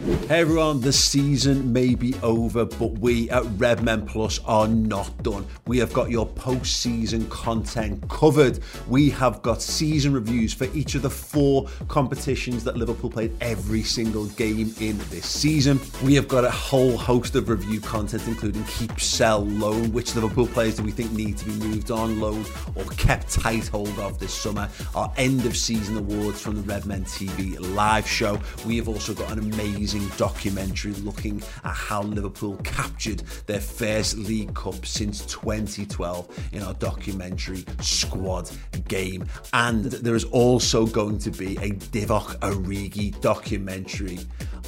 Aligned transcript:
Hey 0.00 0.40
everyone, 0.40 0.80
the 0.80 0.94
season 0.94 1.74
may 1.74 1.94
be 1.94 2.14
over, 2.22 2.64
but 2.64 2.98
we 3.00 3.28
at 3.28 3.44
Redmen 3.58 4.06
Plus 4.06 4.40
are 4.46 4.66
not 4.66 5.22
done. 5.22 5.46
We 5.66 5.76
have 5.76 5.92
got 5.92 6.08
your 6.08 6.24
post-season 6.24 7.28
content 7.28 8.08
covered. 8.08 8.60
We 8.88 9.10
have 9.10 9.42
got 9.42 9.60
season 9.60 10.14
reviews 10.14 10.54
for 10.54 10.68
each 10.72 10.94
of 10.94 11.02
the 11.02 11.10
four 11.10 11.68
competitions 11.88 12.64
that 12.64 12.78
Liverpool 12.78 13.10
played 13.10 13.36
every 13.42 13.82
single 13.82 14.24
game 14.28 14.74
in 14.80 14.96
this 15.10 15.26
season. 15.26 15.78
We 16.02 16.14
have 16.14 16.28
got 16.28 16.46
a 16.46 16.50
whole 16.50 16.96
host 16.96 17.34
of 17.34 17.50
review 17.50 17.82
content, 17.82 18.26
including 18.26 18.64
keep, 18.64 18.98
sell, 18.98 19.44
loan, 19.44 19.92
which 19.92 20.14
Liverpool 20.14 20.46
players 20.46 20.76
do 20.76 20.82
we 20.82 20.92
think 20.92 21.12
need 21.12 21.36
to 21.36 21.44
be 21.44 21.52
moved 21.52 21.90
on, 21.90 22.20
loan, 22.20 22.46
or 22.74 22.84
kept 22.84 23.30
tight 23.32 23.68
hold 23.68 23.98
of 23.98 24.18
this 24.18 24.32
summer. 24.32 24.70
Our 24.94 25.12
end 25.18 25.44
of 25.44 25.54
season 25.58 25.98
awards 25.98 26.40
from 26.40 26.56
the 26.56 26.62
Redmen 26.62 27.04
TV 27.04 27.60
live 27.74 28.08
show. 28.08 28.40
We 28.64 28.78
have 28.78 28.88
also 28.88 29.12
got 29.12 29.30
an 29.32 29.40
amazing 29.40 29.89
documentary 30.16 30.92
looking 30.94 31.42
at 31.64 31.74
how 31.74 32.02
Liverpool 32.02 32.56
captured 32.58 33.20
their 33.46 33.60
first 33.60 34.16
League 34.16 34.54
Cup 34.54 34.86
since 34.86 35.24
2012 35.26 36.50
in 36.52 36.62
our 36.62 36.74
documentary 36.74 37.64
Squad 37.80 38.50
Game. 38.88 39.26
And 39.52 39.84
there 39.84 40.14
is 40.14 40.24
also 40.24 40.86
going 40.86 41.18
to 41.18 41.30
be 41.30 41.56
a 41.56 41.70
Divock 41.70 42.38
Origi 42.38 43.20
documentary. 43.20 44.18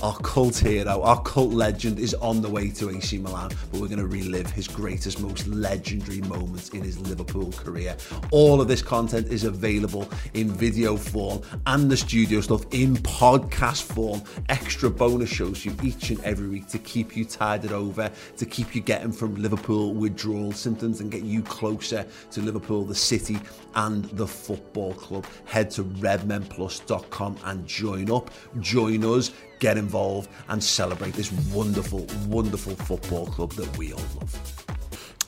Our 0.03 0.17
cult 0.17 0.59
hero, 0.59 1.03
our 1.03 1.23
cult 1.23 1.53
legend 1.53 2.00
is 2.00 2.12
on 2.15 2.43
the 2.43 2.48
way 2.48 2.70
to 2.70 2.91
AC 2.91 3.19
Milan, 3.19 3.53
but 3.70 3.81
we're 3.81 3.87
going 3.87 4.00
to 4.00 4.06
relive 4.06 4.50
his 4.50 4.67
greatest, 4.67 5.20
most 5.20 5.47
legendary 5.47 6.20
moments 6.23 6.70
in 6.70 6.83
his 6.83 6.98
Liverpool 6.98 7.53
career. 7.53 7.97
All 8.33 8.61
of 8.61 8.67
this 8.67 8.83
content 8.83 9.28
is 9.28 9.45
available 9.45 10.11
in 10.34 10.50
video 10.50 10.97
form 10.97 11.41
and 11.66 11.88
the 11.88 11.97
studio 11.97 12.41
stuff 12.41 12.65
in 12.72 12.97
podcast 12.97 13.82
form. 13.82 14.22
Extra 14.49 14.91
bonus 14.91 15.12
shows 15.27 15.65
you 15.65 15.75
each 15.83 16.11
and 16.11 16.23
every 16.25 16.49
week 16.49 16.69
to 16.69 16.78
keep 16.78 17.17
you 17.17 17.25
tided 17.25 17.73
over, 17.73 18.11
to 18.37 18.47
keep 18.47 18.75
you 18.75 18.81
getting 18.81 19.12
from 19.12 19.34
Liverpool 19.37 19.95
withdrawal 19.95 20.53
symptoms 20.53 21.00
and 21.00 21.11
get 21.11 21.23
you 21.23 21.43
closer 21.43 22.06
to 22.31 22.41
Liverpool, 22.41 22.84
the 22.84 22.95
city, 22.95 23.39
and 23.75 24.05
the 24.17 24.27
football 24.27 24.95
club. 24.95 25.27
Head 25.45 25.71
to 25.73 25.84
redmenplus.com 25.84 27.37
and 27.45 27.67
join 27.67 28.11
up, 28.11 28.31
join 28.61 29.05
us, 29.05 29.33
get 29.59 29.77
involved, 29.78 30.31
and 30.49 30.62
celebrate 30.62 31.15
this 31.15 31.33
wonderful, 31.53 32.06
wonderful 32.27 32.75
football 32.75 33.27
club 33.27 33.53
that 33.53 33.77
we 33.77 33.93
all 33.93 34.00
love. 34.19 34.67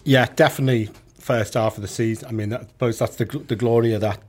Yeah, 0.04 0.26
definitely. 0.34 0.90
First 1.18 1.54
half 1.54 1.76
of 1.76 1.82
the 1.82 1.88
season. 1.88 2.28
I 2.28 2.32
mean, 2.32 2.52
I 2.52 2.60
suppose 2.60 2.98
that's 2.98 3.16
the 3.16 3.24
the 3.24 3.56
glory 3.56 3.94
of 3.94 4.02
that 4.02 4.20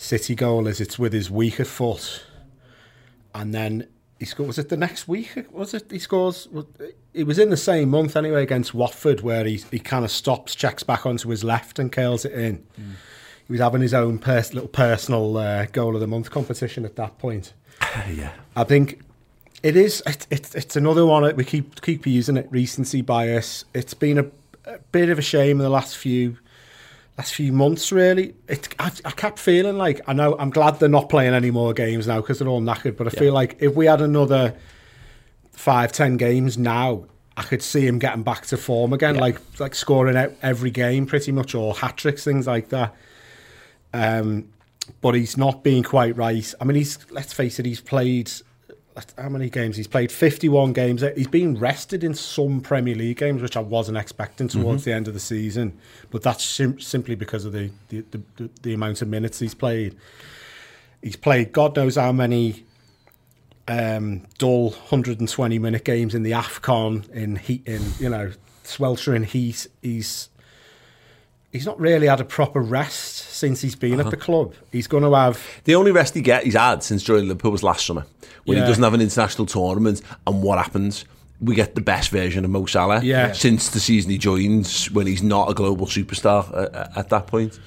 City 0.00 0.36
goal 0.36 0.68
is 0.68 0.80
it's 0.80 0.96
with 0.96 1.12
his 1.12 1.28
weaker 1.28 1.64
foot, 1.64 2.24
and 3.34 3.52
then 3.52 3.88
he 4.18 4.24
scores. 4.24 4.48
Was 4.48 4.58
it 4.58 4.68
the 4.68 4.76
next 4.76 5.06
week? 5.06 5.46
Was 5.50 5.74
it 5.74 5.90
he 5.90 5.98
scores? 5.98 6.48
It 7.14 7.24
was 7.24 7.38
in 7.38 7.50
the 7.50 7.56
same 7.56 7.90
month 7.90 8.16
anyway 8.16 8.42
against 8.42 8.74
Watford, 8.74 9.20
where 9.20 9.44
he 9.44 9.62
he 9.70 9.78
kind 9.78 10.04
of 10.04 10.10
stops, 10.10 10.54
checks 10.54 10.82
back 10.82 11.06
onto 11.06 11.28
his 11.28 11.44
left, 11.44 11.78
and 11.78 11.92
curls 11.92 12.24
it 12.24 12.32
in. 12.32 12.58
Mm. 12.78 12.94
He 13.46 13.52
was 13.52 13.60
having 13.60 13.80
his 13.80 13.94
own 13.94 14.18
pers- 14.18 14.52
little 14.52 14.68
personal 14.68 15.36
uh, 15.36 15.66
goal 15.66 15.94
of 15.94 16.00
the 16.00 16.06
month 16.06 16.30
competition 16.30 16.84
at 16.84 16.96
that 16.96 17.18
point. 17.18 17.54
yeah, 18.12 18.32
I 18.56 18.64
think 18.64 19.00
it 19.62 19.76
is. 19.76 20.02
It, 20.04 20.26
it, 20.30 20.54
it's 20.54 20.76
another 20.76 21.06
one. 21.06 21.34
We 21.36 21.44
keep 21.44 21.80
keep 21.80 22.06
using 22.06 22.36
it. 22.36 22.48
Recency 22.50 23.02
bias. 23.02 23.64
It's 23.72 23.94
been 23.94 24.18
a, 24.18 24.26
a 24.64 24.78
bit 24.92 25.10
of 25.10 25.18
a 25.18 25.22
shame 25.22 25.52
in 25.52 25.64
the 25.64 25.70
last 25.70 25.96
few 25.96 26.38
last 27.18 27.34
few 27.34 27.52
months. 27.52 27.92
Really, 27.92 28.34
it. 28.46 28.68
I, 28.78 28.90
I, 29.04 29.10
kept 29.10 29.38
feeling 29.38 29.76
like 29.76 30.00
I 30.06 30.12
know. 30.12 30.36
I'm 30.38 30.50
glad 30.50 30.78
they're 30.78 30.88
not 30.88 31.08
playing 31.08 31.34
any 31.34 31.50
more 31.50 31.74
games 31.74 32.06
now 32.06 32.20
because 32.20 32.38
they're 32.38 32.48
all 32.48 32.62
knackered. 32.62 32.96
But 32.96 33.08
I 33.08 33.10
yeah. 33.12 33.20
feel 33.20 33.32
like 33.34 33.56
if 33.60 33.74
we 33.74 33.86
had 33.86 34.00
another 34.00 34.56
five, 35.52 35.92
ten 35.92 36.16
games 36.16 36.56
now, 36.56 37.04
I 37.36 37.42
could 37.42 37.62
see 37.62 37.86
him 37.86 37.98
getting 37.98 38.22
back 38.22 38.46
to 38.46 38.56
form 38.56 38.92
again, 38.92 39.16
yeah. 39.16 39.20
like 39.20 39.40
like 39.58 39.74
scoring 39.74 40.16
out 40.16 40.32
every 40.40 40.70
game 40.70 41.06
pretty 41.06 41.32
much, 41.32 41.54
or 41.54 41.74
hat 41.74 41.96
tricks, 41.96 42.24
things 42.24 42.46
like 42.46 42.70
that. 42.70 42.94
Um, 43.92 44.48
but 45.00 45.14
he's 45.14 45.36
not 45.36 45.62
being 45.62 45.82
quite 45.82 46.16
right. 46.16 46.54
I 46.60 46.64
mean, 46.64 46.76
he's 46.76 46.98
let's 47.10 47.32
face 47.32 47.58
it, 47.58 47.66
he's 47.66 47.80
played 47.80 48.30
how 49.16 49.28
many 49.28 49.50
games 49.50 49.76
he's 49.76 49.86
played. 49.86 50.10
51 50.10 50.72
games. 50.72 51.04
He's 51.16 51.26
been 51.26 51.58
rested 51.58 52.04
in 52.04 52.14
some 52.14 52.60
premier 52.60 52.94
league 52.94 53.18
games 53.18 53.42
which 53.42 53.56
i 53.56 53.60
wasn't 53.60 53.98
expecting 53.98 54.48
towards 54.48 54.82
mm-hmm. 54.82 54.90
the 54.90 54.96
end 54.96 55.08
of 55.08 55.14
the 55.14 55.20
season. 55.20 55.78
But 56.10 56.22
that's 56.22 56.44
sim- 56.44 56.80
simply 56.80 57.14
because 57.14 57.44
of 57.44 57.52
the, 57.52 57.70
the, 57.88 58.04
the, 58.10 58.50
the, 58.62 58.74
amount 58.74 59.02
of 59.02 59.08
minutes 59.08 59.38
he's 59.38 59.54
played. 59.54 59.96
He's 61.02 61.16
played 61.16 61.52
god 61.52 61.76
knows 61.76 61.96
how 61.96 62.12
many 62.12 62.64
um, 63.68 64.26
dull 64.38 64.70
120 64.70 65.58
minute 65.58 65.84
games 65.84 66.14
in 66.14 66.22
the 66.22 66.32
afcon 66.32 67.08
in 67.10 67.36
heat 67.36 67.66
in 67.66 67.82
you 67.98 68.08
know 68.08 68.32
sweltering 68.64 69.24
heat. 69.24 69.66
He's 69.82 70.28
he's 71.52 71.66
not 71.66 71.78
really 71.78 72.06
had 72.06 72.20
a 72.20 72.24
proper 72.24 72.60
rest 72.60 73.17
since 73.38 73.60
he's 73.60 73.76
been 73.76 74.00
uh-huh. 74.00 74.08
at 74.08 74.10
the 74.10 74.16
club. 74.16 74.54
He's 74.72 74.86
going 74.86 75.04
to 75.04 75.14
have 75.14 75.40
the 75.64 75.74
only 75.74 75.92
rest 75.92 76.14
he 76.14 76.20
get 76.20 76.44
he's 76.44 76.54
had 76.54 76.82
since 76.82 77.02
joining 77.02 77.28
Liverpool 77.28 77.52
was 77.52 77.62
last 77.62 77.86
summer 77.86 78.04
when 78.44 78.56
yeah. 78.56 78.64
he 78.64 78.68
doesn't 78.68 78.82
have 78.82 78.94
an 78.94 79.00
international 79.00 79.46
tournament. 79.46 80.02
And 80.26 80.42
what 80.42 80.58
happens? 80.58 81.04
We 81.40 81.54
get 81.54 81.74
the 81.74 81.80
best 81.80 82.10
version 82.10 82.44
of 82.44 82.50
Mo 82.50 82.66
Salah 82.66 83.02
yeah. 83.02 83.32
since 83.32 83.70
the 83.70 83.78
season 83.78 84.10
he 84.10 84.18
joins 84.18 84.90
when 84.90 85.06
he's 85.06 85.22
not 85.22 85.48
a 85.48 85.54
global 85.54 85.86
superstar 85.86 86.74
at, 86.74 86.96
at 86.96 87.08
that 87.10 87.28
point. 87.28 87.58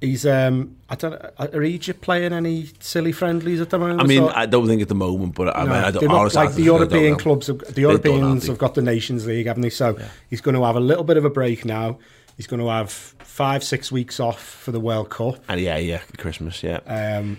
He's 0.00 0.26
um 0.26 0.76
I 0.88 0.96
don't 0.96 1.14
are 1.38 1.62
Egypt 1.62 2.00
playing 2.00 2.32
any 2.32 2.70
silly 2.80 3.12
friendlies 3.12 3.60
at 3.60 3.70
the 3.70 3.78
moment? 3.78 4.00
I 4.00 4.04
mean, 4.04 4.24
I 4.24 4.46
don't 4.46 4.66
think 4.66 4.82
at 4.82 4.88
the 4.88 4.96
moment, 4.96 5.36
but 5.36 5.56
I 5.56 5.64
no, 5.64 5.70
mean, 5.70 5.84
I 5.84 5.90
don't, 5.92 6.10
honestly, 6.10 6.44
like 6.44 6.54
the 6.54 6.62
European 6.62 7.16
clubs, 7.16 7.46
have, 7.46 7.58
the 7.58 7.82
Europeans 7.82 8.48
have 8.48 8.58
got 8.58 8.74
the 8.74 8.82
Nations 8.82 9.26
League, 9.26 9.46
haven't 9.46 9.62
they? 9.62 9.70
So 9.70 9.96
yeah. 9.96 10.08
he's 10.28 10.40
going 10.40 10.56
to 10.56 10.64
have 10.64 10.74
a 10.74 10.80
little 10.80 11.04
bit 11.04 11.18
of 11.18 11.24
a 11.24 11.30
break 11.30 11.64
now. 11.64 11.98
He's 12.42 12.48
going 12.48 12.58
to 12.58 12.70
have 12.70 12.90
five, 12.90 13.62
six 13.62 13.92
weeks 13.92 14.18
off 14.18 14.42
for 14.42 14.72
the 14.72 14.80
World 14.80 15.10
Cup. 15.10 15.38
And 15.48 15.60
yeah, 15.60 15.76
yeah, 15.76 16.00
Christmas, 16.18 16.60
yeah. 16.64 16.78
Um, 16.86 17.38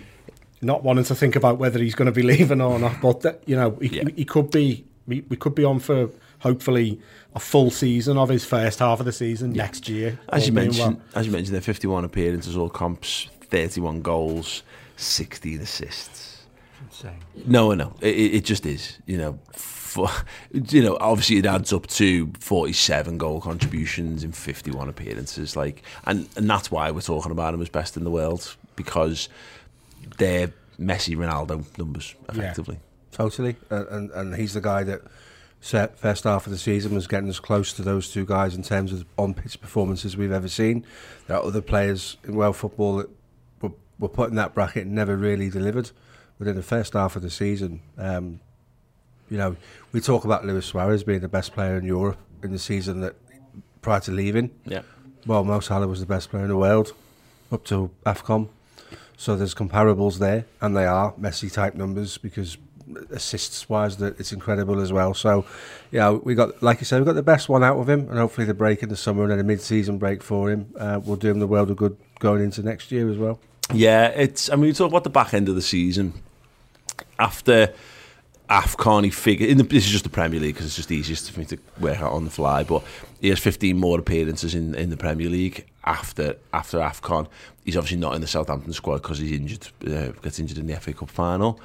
not 0.62 0.82
wanting 0.82 1.04
to 1.04 1.14
think 1.14 1.36
about 1.36 1.58
whether 1.58 1.78
he's 1.78 1.94
going 1.94 2.06
to 2.06 2.12
be 2.12 2.22
leaving 2.32 2.62
or 2.62 2.78
not, 2.78 3.02
but 3.02 3.20
that, 3.20 3.42
you 3.44 3.54
know, 3.54 3.72
he, 3.82 3.88
yeah. 3.88 4.04
he 4.16 4.24
could 4.24 4.50
be. 4.50 4.86
We, 5.06 5.20
we 5.28 5.36
could 5.36 5.54
be 5.54 5.62
on 5.62 5.80
for 5.80 6.08
hopefully 6.38 6.98
a 7.34 7.38
full 7.38 7.70
season 7.70 8.16
of 8.16 8.30
his 8.30 8.46
first 8.46 8.78
half 8.78 8.98
of 8.98 9.04
the 9.04 9.12
season 9.12 9.54
yeah. 9.54 9.64
next 9.64 9.90
year. 9.90 10.18
As 10.30 10.46
you 10.46 10.54
mentioned, 10.54 10.96
well. 10.96 11.04
as 11.14 11.26
you 11.26 11.32
mentioned, 11.32 11.52
there 11.52 11.60
51 11.60 12.06
appearances, 12.06 12.56
all 12.56 12.70
comps, 12.70 13.28
31 13.42 14.00
goals, 14.00 14.62
16 14.96 15.60
assists. 15.60 16.46
Insane. 16.82 17.18
No, 17.44 17.74
no, 17.74 17.92
it, 18.00 18.14
it 18.14 18.44
just 18.46 18.64
is. 18.64 18.96
You 19.04 19.18
know, 19.18 19.38
for, 19.94 20.10
you 20.52 20.82
know, 20.82 20.98
obviously 21.00 21.38
it 21.38 21.46
adds 21.46 21.72
up 21.72 21.86
to 21.86 22.30
47 22.40 23.16
goal 23.16 23.40
contributions 23.40 24.24
in 24.24 24.32
51 24.32 24.88
appearances. 24.88 25.56
Like, 25.56 25.82
and, 26.04 26.28
and 26.36 26.50
that's 26.50 26.70
why 26.70 26.90
we're 26.90 27.00
talking 27.00 27.32
about 27.32 27.54
him 27.54 27.62
as 27.62 27.68
best 27.68 27.96
in 27.96 28.04
the 28.04 28.10
world 28.10 28.56
because 28.74 29.28
they're 30.18 30.52
Messi, 30.78 31.16
Ronaldo 31.16 31.64
numbers, 31.78 32.14
effectively. 32.28 32.74
Yeah, 32.76 33.16
totally. 33.16 33.56
And, 33.70 33.88
and, 33.88 34.10
and 34.10 34.34
he's 34.34 34.54
the 34.54 34.60
guy 34.60 34.82
that 34.82 35.02
first 35.60 36.24
half 36.24 36.46
of 36.46 36.52
the 36.52 36.58
season 36.58 36.94
was 36.94 37.06
getting 37.06 37.28
as 37.28 37.38
close 37.38 37.72
to 37.74 37.82
those 37.82 38.12
two 38.12 38.26
guys 38.26 38.54
in 38.54 38.62
terms 38.62 38.92
of 38.92 39.06
on-pitch 39.16 39.60
performances 39.60 40.16
we've 40.16 40.32
ever 40.32 40.48
seen. 40.48 40.84
There 41.28 41.36
are 41.36 41.42
other 41.42 41.62
players 41.62 42.16
in 42.24 42.34
world 42.34 42.56
football 42.56 42.96
that 42.96 43.08
were, 43.62 43.72
were 43.98 44.08
put 44.08 44.28
in 44.28 44.36
that 44.36 44.54
bracket 44.54 44.86
and 44.86 44.94
never 44.94 45.16
really 45.16 45.48
delivered 45.48 45.92
within 46.38 46.56
the 46.56 46.62
first 46.62 46.94
half 46.94 47.14
of 47.14 47.22
the 47.22 47.30
season. 47.30 47.80
Um, 47.96 48.40
you 49.30 49.38
know, 49.38 49.56
we 49.92 50.00
talk 50.00 50.24
about 50.24 50.44
Luis 50.44 50.66
Suarez 50.66 51.02
being 51.04 51.20
the 51.20 51.28
best 51.28 51.52
player 51.52 51.76
in 51.76 51.84
Europe 51.84 52.18
in 52.42 52.52
the 52.52 52.58
season 52.58 53.00
that 53.00 53.16
prior 53.82 54.00
to 54.00 54.10
leaving. 54.10 54.50
Yeah. 54.64 54.82
Well, 55.26 55.44
Mo 55.44 55.60
Salah 55.60 55.86
was 55.86 56.00
the 56.00 56.06
best 56.06 56.30
player 56.30 56.42
in 56.42 56.48
the 56.50 56.56
world 56.56 56.92
up 57.50 57.64
to 57.64 57.90
AFCON. 58.04 58.48
So 59.16 59.36
there's 59.36 59.54
comparables 59.54 60.18
there, 60.18 60.44
and 60.60 60.76
they 60.76 60.86
are 60.86 61.12
Messi 61.12 61.52
type 61.52 61.74
numbers 61.74 62.18
because 62.18 62.58
assists 63.10 63.68
wise 63.68 63.96
that 63.96 64.18
it's 64.20 64.32
incredible 64.32 64.80
as 64.80 64.92
well. 64.92 65.14
So, 65.14 65.46
yeah, 65.90 66.10
we 66.10 66.34
got 66.34 66.62
like 66.62 66.80
you 66.80 66.84
said, 66.84 67.00
we 67.00 67.06
got 67.06 67.14
the 67.14 67.22
best 67.22 67.48
one 67.48 67.62
out 67.62 67.78
of 67.78 67.88
him, 67.88 68.08
and 68.08 68.18
hopefully 68.18 68.46
the 68.46 68.54
break 68.54 68.82
in 68.82 68.88
the 68.88 68.96
summer 68.96 69.22
and 69.22 69.32
then 69.32 69.38
a 69.38 69.44
mid-season 69.44 69.98
break 69.98 70.22
for 70.22 70.50
him 70.50 70.72
uh, 70.78 71.00
will 71.04 71.16
do 71.16 71.30
him 71.30 71.38
the 71.38 71.46
world 71.46 71.70
of 71.70 71.76
good 71.76 71.96
going 72.18 72.42
into 72.42 72.62
next 72.62 72.92
year 72.92 73.08
as 73.08 73.16
well. 73.16 73.38
Yeah, 73.72 74.08
it's. 74.08 74.50
I 74.50 74.56
mean, 74.56 74.66
we 74.66 74.72
talk 74.72 74.90
about 74.90 75.04
the 75.04 75.10
back 75.10 75.32
end 75.32 75.48
of 75.48 75.54
the 75.54 75.62
season 75.62 76.12
after 77.18 77.72
AFCON. 78.54 79.12
figure. 79.12 79.46
figured. 79.46 79.58
The, 79.58 79.62
this 79.64 79.84
is 79.84 79.90
just 79.90 80.04
the 80.04 80.10
Premier 80.10 80.40
League 80.40 80.54
because 80.54 80.66
it's 80.66 80.76
just 80.76 80.90
easiest 80.90 81.30
for 81.30 81.40
me 81.40 81.46
to 81.46 81.58
work 81.80 82.00
out 82.00 82.12
on 82.12 82.24
the 82.24 82.30
fly. 82.30 82.62
But 82.62 82.82
he 83.20 83.28
has 83.28 83.38
15 83.38 83.76
more 83.76 83.98
appearances 83.98 84.54
in 84.54 84.74
in 84.74 84.90
the 84.90 84.96
Premier 84.96 85.28
League 85.28 85.66
after 85.84 86.36
after 86.52 86.78
AFCON. 86.78 87.28
He's 87.64 87.76
obviously 87.76 87.98
not 87.98 88.14
in 88.14 88.20
the 88.20 88.26
Southampton 88.26 88.72
squad 88.72 89.02
because 89.02 89.18
he's 89.18 89.32
injured. 89.32 89.68
Uh, 89.86 90.12
gets 90.22 90.38
injured 90.38 90.58
in 90.58 90.66
the 90.66 90.76
FA 90.76 90.92
Cup 90.92 91.10
final. 91.10 91.60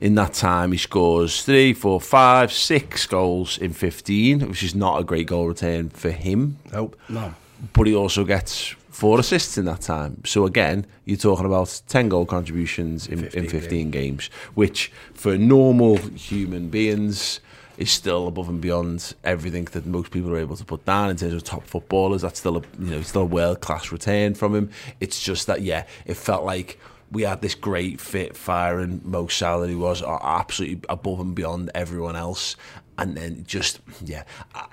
In 0.00 0.14
that 0.14 0.34
time, 0.34 0.70
he 0.72 0.78
scores 0.78 1.42
three, 1.42 1.72
four, 1.72 2.00
five, 2.00 2.52
six 2.52 3.04
goals 3.06 3.58
in 3.58 3.72
15, 3.72 4.48
which 4.48 4.62
is 4.62 4.74
not 4.74 5.00
a 5.00 5.04
great 5.04 5.26
goal 5.26 5.48
return 5.48 5.88
for 5.88 6.10
him. 6.10 6.58
Nope. 6.72 6.96
No. 7.08 7.34
But 7.72 7.88
he 7.88 7.96
also 7.96 8.24
gets 8.24 8.76
four 8.98 9.20
assists 9.20 9.56
in 9.56 9.64
that 9.64 9.80
time. 9.80 10.20
So 10.24 10.44
again, 10.44 10.84
you're 11.04 11.16
talking 11.16 11.46
about 11.46 11.82
10 11.86 12.08
goal 12.08 12.26
contributions 12.26 13.06
in 13.06 13.22
15, 13.22 13.44
in 13.44 13.48
15 13.48 13.90
games, 13.92 14.28
which 14.54 14.90
for 15.14 15.38
normal 15.38 15.98
human 15.98 16.68
beings 16.68 17.38
is 17.76 17.92
still 17.92 18.26
above 18.26 18.48
and 18.48 18.60
beyond 18.60 19.14
everything 19.22 19.66
that 19.66 19.86
most 19.86 20.10
people 20.10 20.32
are 20.32 20.38
able 20.38 20.56
to 20.56 20.64
put 20.64 20.84
down 20.84 21.10
in 21.10 21.16
terms 21.16 21.32
of 21.32 21.44
top 21.44 21.64
footballers. 21.64 22.22
That's 22.22 22.40
still 22.40 22.56
a 22.56 22.62
you 22.80 22.90
know 22.90 23.02
still 23.02 23.22
a 23.22 23.26
world 23.26 23.60
class 23.60 23.92
return 23.92 24.34
from 24.34 24.52
him. 24.52 24.68
It's 24.98 25.22
just 25.22 25.46
that 25.46 25.62
yeah, 25.62 25.84
it 26.04 26.14
felt 26.14 26.44
like 26.44 26.80
we 27.12 27.22
had 27.22 27.40
this 27.40 27.54
great 27.54 28.00
fit 28.00 28.36
firing 28.36 29.00
Mo 29.04 29.28
Salah 29.28 29.68
who 29.68 29.78
was 29.78 30.02
absolutely 30.02 30.80
above 30.88 31.20
and 31.20 31.36
beyond 31.36 31.70
everyone 31.72 32.16
else 32.16 32.56
and 32.98 33.16
then 33.16 33.44
just 33.46 33.80
yeah 34.04 34.24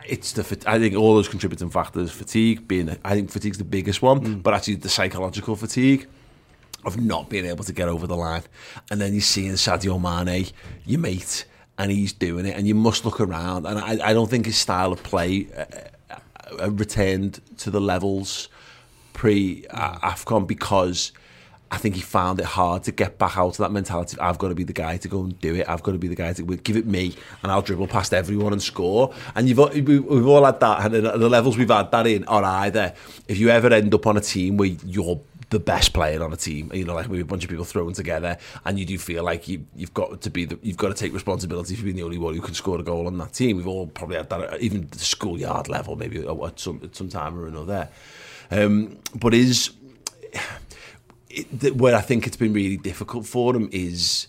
it's 0.06 0.34
the 0.34 0.64
I 0.68 0.80
think 0.80 0.96
all 0.96 1.16
those 1.16 1.30
contributing 1.30 1.70
factors 1.70 2.12
fatigue 2.12 2.68
being 2.68 2.90
I 3.06 3.14
think 3.14 3.32
fatigue's 3.32 3.58
the 3.58 3.64
biggest 3.64 4.02
one 4.02 4.20
mm. 4.20 4.44
but 4.44 4.54
actually 4.54 4.76
the 4.76 4.90
psychological 4.90 5.56
fatigue 5.56 6.08
of 6.84 7.00
not 7.00 7.30
being 7.30 7.46
able 7.46 7.64
to 7.64 7.74
get 7.74 7.88
over 7.88 8.06
the 8.06 8.16
line 8.16 8.44
and 8.92 9.00
then 9.00 9.14
you're 9.14 9.22
seeing 9.22 9.54
Sadio 9.54 10.00
Mane 10.02 10.48
your 10.86 11.00
mate 11.00 11.46
and 11.78 11.92
he's 11.92 12.14
doing 12.14 12.46
it 12.46 12.56
and 12.58 12.68
you 12.68 12.76
must 12.76 13.06
look 13.06 13.22
around 13.22 13.66
and 13.66 13.80
I, 13.80 14.10
I 14.10 14.14
don't 14.14 14.30
think 14.30 14.46
his 14.48 14.58
style 14.58 14.92
of 14.92 15.04
play 15.04 15.48
uh, 15.56 15.66
uh, 16.62 16.72
returned 16.72 17.42
to 17.58 17.70
the 17.70 17.82
levels 17.82 18.50
pre 19.14 19.66
uh, 19.70 20.00
AFCON 20.00 20.48
because 20.48 21.12
I 21.76 21.78
think 21.78 21.96
he 21.96 22.02
found 22.02 22.40
it 22.40 22.46
hard 22.46 22.84
to 22.84 22.94
get 22.94 23.18
back 23.18 23.38
out 23.38 23.50
of 23.50 23.58
that 23.58 23.72
mentality. 23.74 24.18
I've 24.18 24.38
got 24.38 24.48
to 24.48 24.56
be 24.56 24.64
the 24.64 24.72
guy 24.72 24.96
to 24.96 25.08
go 25.10 25.24
and 25.26 25.38
do 25.42 25.56
it. 25.56 25.68
I've 25.68 25.84
got 25.84 25.92
to 25.92 25.98
be 25.98 26.08
the 26.08 26.16
guy 26.16 26.32
to 26.32 26.42
give 26.56 26.78
it 26.78 26.86
me, 26.86 27.14
and 27.44 27.52
I'll 27.52 27.62
dribble 27.62 27.88
past 27.88 28.14
everyone 28.14 28.54
and 28.54 28.64
score. 28.64 29.14
And 29.36 29.50
you've 29.50 29.58
we've 29.58 30.28
all 30.28 30.46
had 30.46 30.62
that, 30.62 30.86
and 30.86 31.06
the 31.06 31.30
levels 31.30 31.58
we've 31.58 31.70
had 31.70 31.92
that 31.92 32.08
in 32.08 32.24
are 32.26 32.46
either 32.46 32.94
if 33.28 33.38
you 33.38 33.50
ever 33.50 33.74
end 33.74 33.94
up 33.94 34.08
on 34.08 34.16
a 34.16 34.22
team 34.22 34.56
where 34.56 34.70
you're 34.70 35.20
the 35.50 35.60
best 35.60 35.92
player 35.92 36.24
on 36.24 36.32
a 36.32 36.38
team, 36.38 36.72
you 36.74 36.86
know, 36.86 36.96
like 36.96 37.10
with 37.10 37.20
a 37.20 37.26
bunch 37.26 37.44
of 37.44 37.50
people 37.50 37.66
thrown 37.66 37.92
together, 37.92 38.38
and 38.64 38.80
you 38.80 38.86
do 38.86 38.98
feel 38.98 39.26
like 39.26 39.50
you, 39.50 39.66
you've 39.76 39.94
got 39.94 40.22
to 40.22 40.30
be 40.30 40.46
the, 40.46 40.58
you've 40.64 40.78
got 40.78 40.88
to 40.88 40.94
take 40.94 41.14
responsibility 41.14 41.76
for 41.76 41.84
being 41.84 41.98
the 41.98 42.04
only 42.04 42.18
one 42.18 42.34
who 42.34 42.42
can 42.42 42.54
score 42.54 42.80
a 42.80 42.84
goal 42.84 43.06
on 43.06 43.18
that 43.18 43.34
team. 43.34 43.58
We've 43.58 43.68
all 43.68 43.88
probably 43.88 44.16
had 44.16 44.30
that, 44.30 44.62
even 44.62 44.88
the 44.90 45.00
schoolyard 45.00 45.68
level, 45.68 45.98
maybe 45.98 46.26
at 46.26 46.60
some 46.60 46.80
at 46.84 46.96
some 46.96 47.10
time 47.10 47.38
or 47.38 47.48
another. 47.48 47.90
Um, 48.50 49.00
but 49.14 49.34
is 49.34 49.72
where 51.76 51.96
I 51.96 52.02
think 52.02 52.28
it's 52.28 52.38
been 52.38 52.54
really 52.54 52.78
difficult 52.78 53.26
for 53.26 53.56
him 53.56 53.70
is 53.72 54.28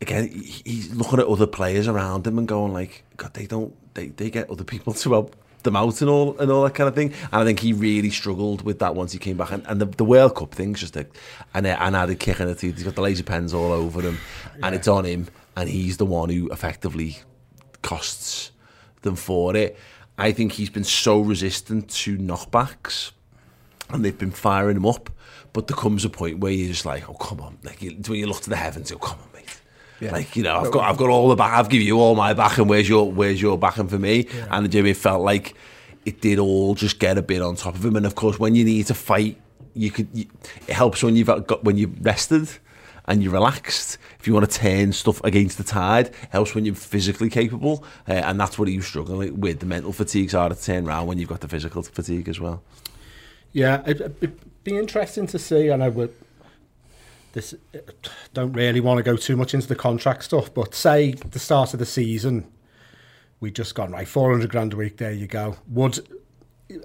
again 0.00 0.28
he's 0.28 0.94
looking 0.94 1.18
at 1.18 1.26
other 1.26 1.46
players 1.46 1.88
around 1.88 2.26
him 2.26 2.38
and 2.38 2.46
going 2.46 2.72
like, 2.72 3.04
God, 3.16 3.34
they 3.34 3.46
don't 3.46 3.74
they, 3.94 4.08
they 4.08 4.30
get 4.30 4.50
other 4.50 4.64
people 4.64 4.92
to 4.94 5.10
help 5.10 5.36
them 5.62 5.76
out 5.76 6.00
and 6.00 6.08
all 6.08 6.38
and 6.38 6.50
all 6.50 6.64
that 6.64 6.74
kind 6.74 6.88
of 6.88 6.94
thing. 6.94 7.12
And 7.32 7.42
I 7.42 7.44
think 7.44 7.60
he 7.60 7.72
really 7.72 8.10
struggled 8.10 8.62
with 8.62 8.78
that 8.78 8.94
once 8.94 9.12
he 9.12 9.18
came 9.18 9.36
back. 9.36 9.52
And, 9.52 9.66
and 9.66 9.80
the, 9.80 9.86
the 9.86 10.04
World 10.04 10.34
Cup 10.34 10.54
thing's 10.54 10.80
just 10.80 10.96
a, 10.96 11.06
an, 11.54 11.66
an 11.66 11.94
added 11.94 12.20
kick 12.20 12.40
in 12.40 12.46
the 12.46 12.54
teeth. 12.54 12.76
He's 12.76 12.84
got 12.84 12.94
the 12.94 13.02
laser 13.02 13.24
pens 13.24 13.52
all 13.52 13.72
over 13.72 14.00
him, 14.00 14.18
yeah. 14.58 14.66
and 14.66 14.74
it's 14.74 14.88
on 14.88 15.04
him, 15.04 15.28
and 15.56 15.68
he's 15.68 15.96
the 15.96 16.06
one 16.06 16.30
who 16.30 16.48
effectively 16.50 17.18
costs 17.82 18.52
them 19.02 19.16
for 19.16 19.56
it. 19.56 19.76
I 20.16 20.32
think 20.32 20.52
he's 20.52 20.70
been 20.70 20.84
so 20.84 21.20
resistant 21.20 21.90
to 21.90 22.18
knockbacks, 22.18 23.12
and 23.90 24.04
they've 24.04 24.18
been 24.18 24.32
firing 24.32 24.76
him 24.76 24.86
up 24.86 25.10
but 25.58 25.66
there 25.66 25.76
comes 25.76 26.04
a 26.04 26.08
point 26.08 26.38
where 26.38 26.52
you're 26.52 26.68
just 26.68 26.86
like, 26.86 27.10
oh 27.10 27.14
come 27.14 27.40
on, 27.40 27.58
like 27.64 27.82
you, 27.82 27.90
when 28.06 28.20
you 28.20 28.28
look 28.28 28.40
to 28.42 28.48
the 28.48 28.54
heavens, 28.54 28.92
oh 28.92 28.98
come 28.98 29.18
on, 29.18 29.28
mate. 29.34 29.60
Yeah. 29.98 30.12
Like 30.12 30.36
you 30.36 30.44
know, 30.44 30.56
I've 30.56 30.70
got 30.70 30.88
I've 30.88 30.96
got 30.96 31.10
all 31.10 31.28
the 31.28 31.34
back. 31.34 31.52
I've 31.54 31.68
given 31.68 31.84
you 31.84 31.98
all 31.98 32.14
my 32.14 32.32
back, 32.32 32.58
and 32.58 32.68
where's 32.68 32.88
your 32.88 33.10
where's 33.10 33.42
your 33.42 33.58
backing 33.58 33.88
for 33.88 33.98
me? 33.98 34.28
Yeah. 34.32 34.46
And 34.52 34.70
Jimmy 34.70 34.92
felt 34.92 35.20
like 35.20 35.56
it 36.04 36.20
did 36.20 36.38
all 36.38 36.76
just 36.76 37.00
get 37.00 37.18
a 37.18 37.22
bit 37.22 37.42
on 37.42 37.56
top 37.56 37.74
of 37.74 37.84
him. 37.84 37.96
And 37.96 38.06
of 38.06 38.14
course, 38.14 38.38
when 38.38 38.54
you 38.54 38.62
need 38.62 38.86
to 38.86 38.94
fight, 38.94 39.36
you 39.74 39.90
could. 39.90 40.06
You, 40.12 40.26
it 40.68 40.74
helps 40.74 41.02
when 41.02 41.16
you've 41.16 41.26
got 41.26 41.64
when 41.64 41.76
you've 41.76 42.06
rested 42.06 42.48
and 43.06 43.20
you're 43.20 43.32
relaxed. 43.32 43.98
If 44.20 44.28
you 44.28 44.34
want 44.34 44.48
to 44.48 44.56
turn 44.60 44.92
stuff 44.92 45.20
against 45.24 45.58
the 45.58 45.64
tide, 45.64 46.14
helps 46.30 46.54
when 46.54 46.66
you're 46.66 46.76
physically 46.76 47.30
capable, 47.30 47.82
uh, 48.08 48.12
and 48.12 48.38
that's 48.38 48.60
what 48.60 48.68
he 48.68 48.76
was 48.76 48.86
struggling 48.86 49.40
with. 49.40 49.58
The 49.58 49.66
mental 49.66 49.92
fatigue's 49.92 50.34
hard 50.34 50.56
to 50.56 50.62
turn 50.62 50.86
around 50.86 51.08
when 51.08 51.18
you've 51.18 51.28
got 51.28 51.40
the 51.40 51.48
physical 51.48 51.82
fatigue 51.82 52.28
as 52.28 52.38
well. 52.38 52.62
Yeah, 53.58 53.82
it, 53.86 54.20
would 54.20 54.40
be 54.62 54.76
interesting 54.78 55.26
to 55.26 55.38
see. 55.38 55.72
I 55.72 55.76
know 55.76 55.90
we 55.90 56.08
this 57.32 57.54
don't 58.32 58.52
really 58.52 58.80
want 58.80 58.98
to 58.98 59.02
go 59.02 59.16
too 59.16 59.36
much 59.36 59.52
into 59.52 59.66
the 59.66 59.74
contract 59.74 60.24
stuff, 60.24 60.52
but 60.54 60.74
say 60.74 61.12
the 61.12 61.38
start 61.38 61.72
of 61.72 61.80
the 61.80 61.86
season, 61.86 62.46
we 63.40 63.50
just 63.50 63.74
gone 63.74 63.90
right 63.92 64.06
four 64.06 64.30
hundred 64.30 64.50
grand 64.50 64.72
a 64.74 64.76
week. 64.76 64.98
There 64.98 65.12
you 65.12 65.26
go. 65.26 65.56
Would 65.68 66.06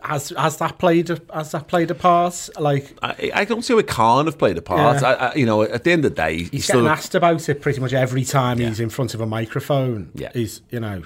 has 0.02 0.30
has 0.30 0.58
that 0.58 0.80
played 0.80 1.12
a, 1.12 1.22
has 1.32 1.52
that 1.52 1.68
played 1.68 1.92
a 1.92 1.96
part? 1.96 2.50
Like 2.60 2.98
I, 3.04 3.32
I 3.36 3.46
don't 3.46 3.62
see 3.62 3.74
how 3.74 3.80
it 3.80 3.88
can't 3.88 4.28
have 4.28 4.40
played 4.40 4.58
a 4.58 4.62
part. 4.62 5.02
Yeah. 5.02 5.08
I, 5.08 5.14
I, 5.14 5.36
you 5.36 5.46
know, 5.46 5.62
at 5.62 5.84
the 5.84 5.92
end 5.92 6.06
of 6.06 6.16
the 6.16 6.22
day, 6.22 6.38
he's, 6.38 6.50
he's 6.50 6.68
getting 6.68 6.88
asked 6.88 7.14
about 7.14 7.48
it 7.48 7.62
pretty 7.62 7.80
much 7.80 7.94
every 7.94 8.24
time 8.24 8.60
yeah. 8.60 8.70
he's 8.70 8.80
in 8.80 8.90
front 8.90 9.14
of 9.14 9.22
a 9.22 9.28
microphone. 9.28 10.10
Yeah, 10.16 10.32
he's 10.34 10.62
you 10.72 10.80
know, 10.80 11.04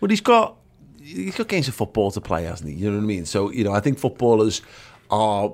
well, 0.00 0.08
he's 0.08 0.20
got 0.20 0.56
he's 1.02 1.36
got 1.36 1.48
games 1.48 1.68
of 1.68 1.74
football 1.74 2.10
to 2.12 2.20
play, 2.20 2.44
hasn't 2.44 2.70
he? 2.70 2.76
You 2.76 2.90
know 2.90 2.96
what 2.96 3.02
I 3.02 3.06
mean? 3.06 3.26
So 3.26 3.50
you 3.50 3.64
know, 3.64 3.72
I 3.72 3.80
think 3.80 3.98
footballers 3.98 4.62
are 5.10 5.52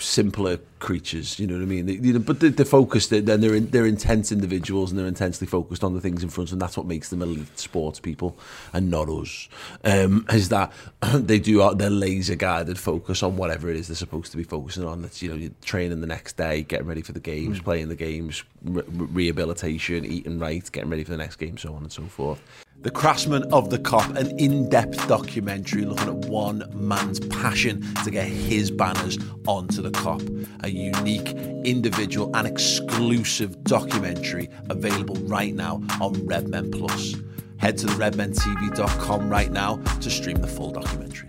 simpler 0.00 0.58
creatures. 0.78 1.38
You 1.38 1.46
know 1.46 1.54
what 1.54 1.62
I 1.62 1.66
mean? 1.66 1.86
They, 1.86 1.92
you 1.94 2.14
know, 2.14 2.18
but 2.18 2.40
they're, 2.40 2.50
they're 2.50 2.64
focused. 2.64 3.10
They're, 3.10 3.20
they're 3.20 3.54
in, 3.54 3.70
they're 3.70 3.86
intense 3.86 4.32
individuals, 4.32 4.90
and 4.90 4.98
they're 4.98 5.06
intensely 5.06 5.46
focused 5.46 5.84
on 5.84 5.94
the 5.94 6.00
things 6.00 6.22
in 6.22 6.30
front, 6.30 6.52
and 6.52 6.60
that's 6.60 6.76
what 6.76 6.86
makes 6.86 7.10
them 7.10 7.22
elite 7.22 7.58
sports 7.58 8.00
people, 8.00 8.36
and 8.72 8.90
not 8.90 9.08
us. 9.08 9.48
Um, 9.84 10.26
is 10.30 10.48
that 10.48 10.72
they 11.14 11.38
do 11.38 11.62
uh, 11.62 11.74
their 11.74 11.90
laser 11.90 12.34
guided 12.34 12.78
focus 12.78 13.22
on 13.22 13.36
whatever 13.36 13.70
it 13.70 13.76
is 13.76 13.88
they're 13.88 13.96
supposed 13.96 14.30
to 14.32 14.36
be 14.36 14.44
focusing 14.44 14.84
on. 14.84 15.02
That's 15.02 15.22
you 15.22 15.30
know, 15.30 15.36
you're 15.36 15.52
training 15.62 16.00
the 16.00 16.06
next 16.06 16.36
day, 16.36 16.62
getting 16.62 16.86
ready 16.86 17.02
for 17.02 17.12
the 17.12 17.20
games, 17.20 17.60
mm. 17.60 17.64
playing 17.64 17.88
the 17.88 17.96
games, 17.96 18.42
re- 18.64 18.84
rehabilitation, 18.88 20.04
eating 20.04 20.38
right, 20.38 20.70
getting 20.72 20.90
ready 20.90 21.04
for 21.04 21.10
the 21.10 21.18
next 21.18 21.36
game, 21.36 21.58
so 21.58 21.74
on 21.74 21.82
and 21.82 21.92
so 21.92 22.02
forth. 22.04 22.42
The 22.82 22.90
Craftsman 22.90 23.42
of 23.52 23.68
the 23.68 23.78
Kop, 23.78 24.16
an 24.16 24.38
in 24.38 24.70
depth 24.70 25.06
documentary 25.06 25.84
looking 25.84 26.08
at 26.08 26.30
one 26.30 26.64
man's 26.72 27.20
passion 27.20 27.86
to 28.04 28.10
get 28.10 28.26
his 28.26 28.70
banners 28.70 29.18
onto 29.46 29.82
the 29.82 29.90
Kop. 29.90 30.22
A 30.62 30.70
unique, 30.70 31.28
individual, 31.66 32.34
and 32.34 32.46
exclusive 32.46 33.62
documentary 33.64 34.48
available 34.70 35.16
right 35.26 35.54
now 35.54 35.82
on 36.00 36.14
Redmen 36.24 36.70
Plus. 36.70 37.16
Head 37.58 37.76
to 37.78 37.86
the 37.86 37.92
redmentv.com 37.92 39.28
right 39.28 39.52
now 39.52 39.76
to 40.00 40.10
stream 40.10 40.38
the 40.38 40.48
full 40.48 40.70
documentary. 40.70 41.28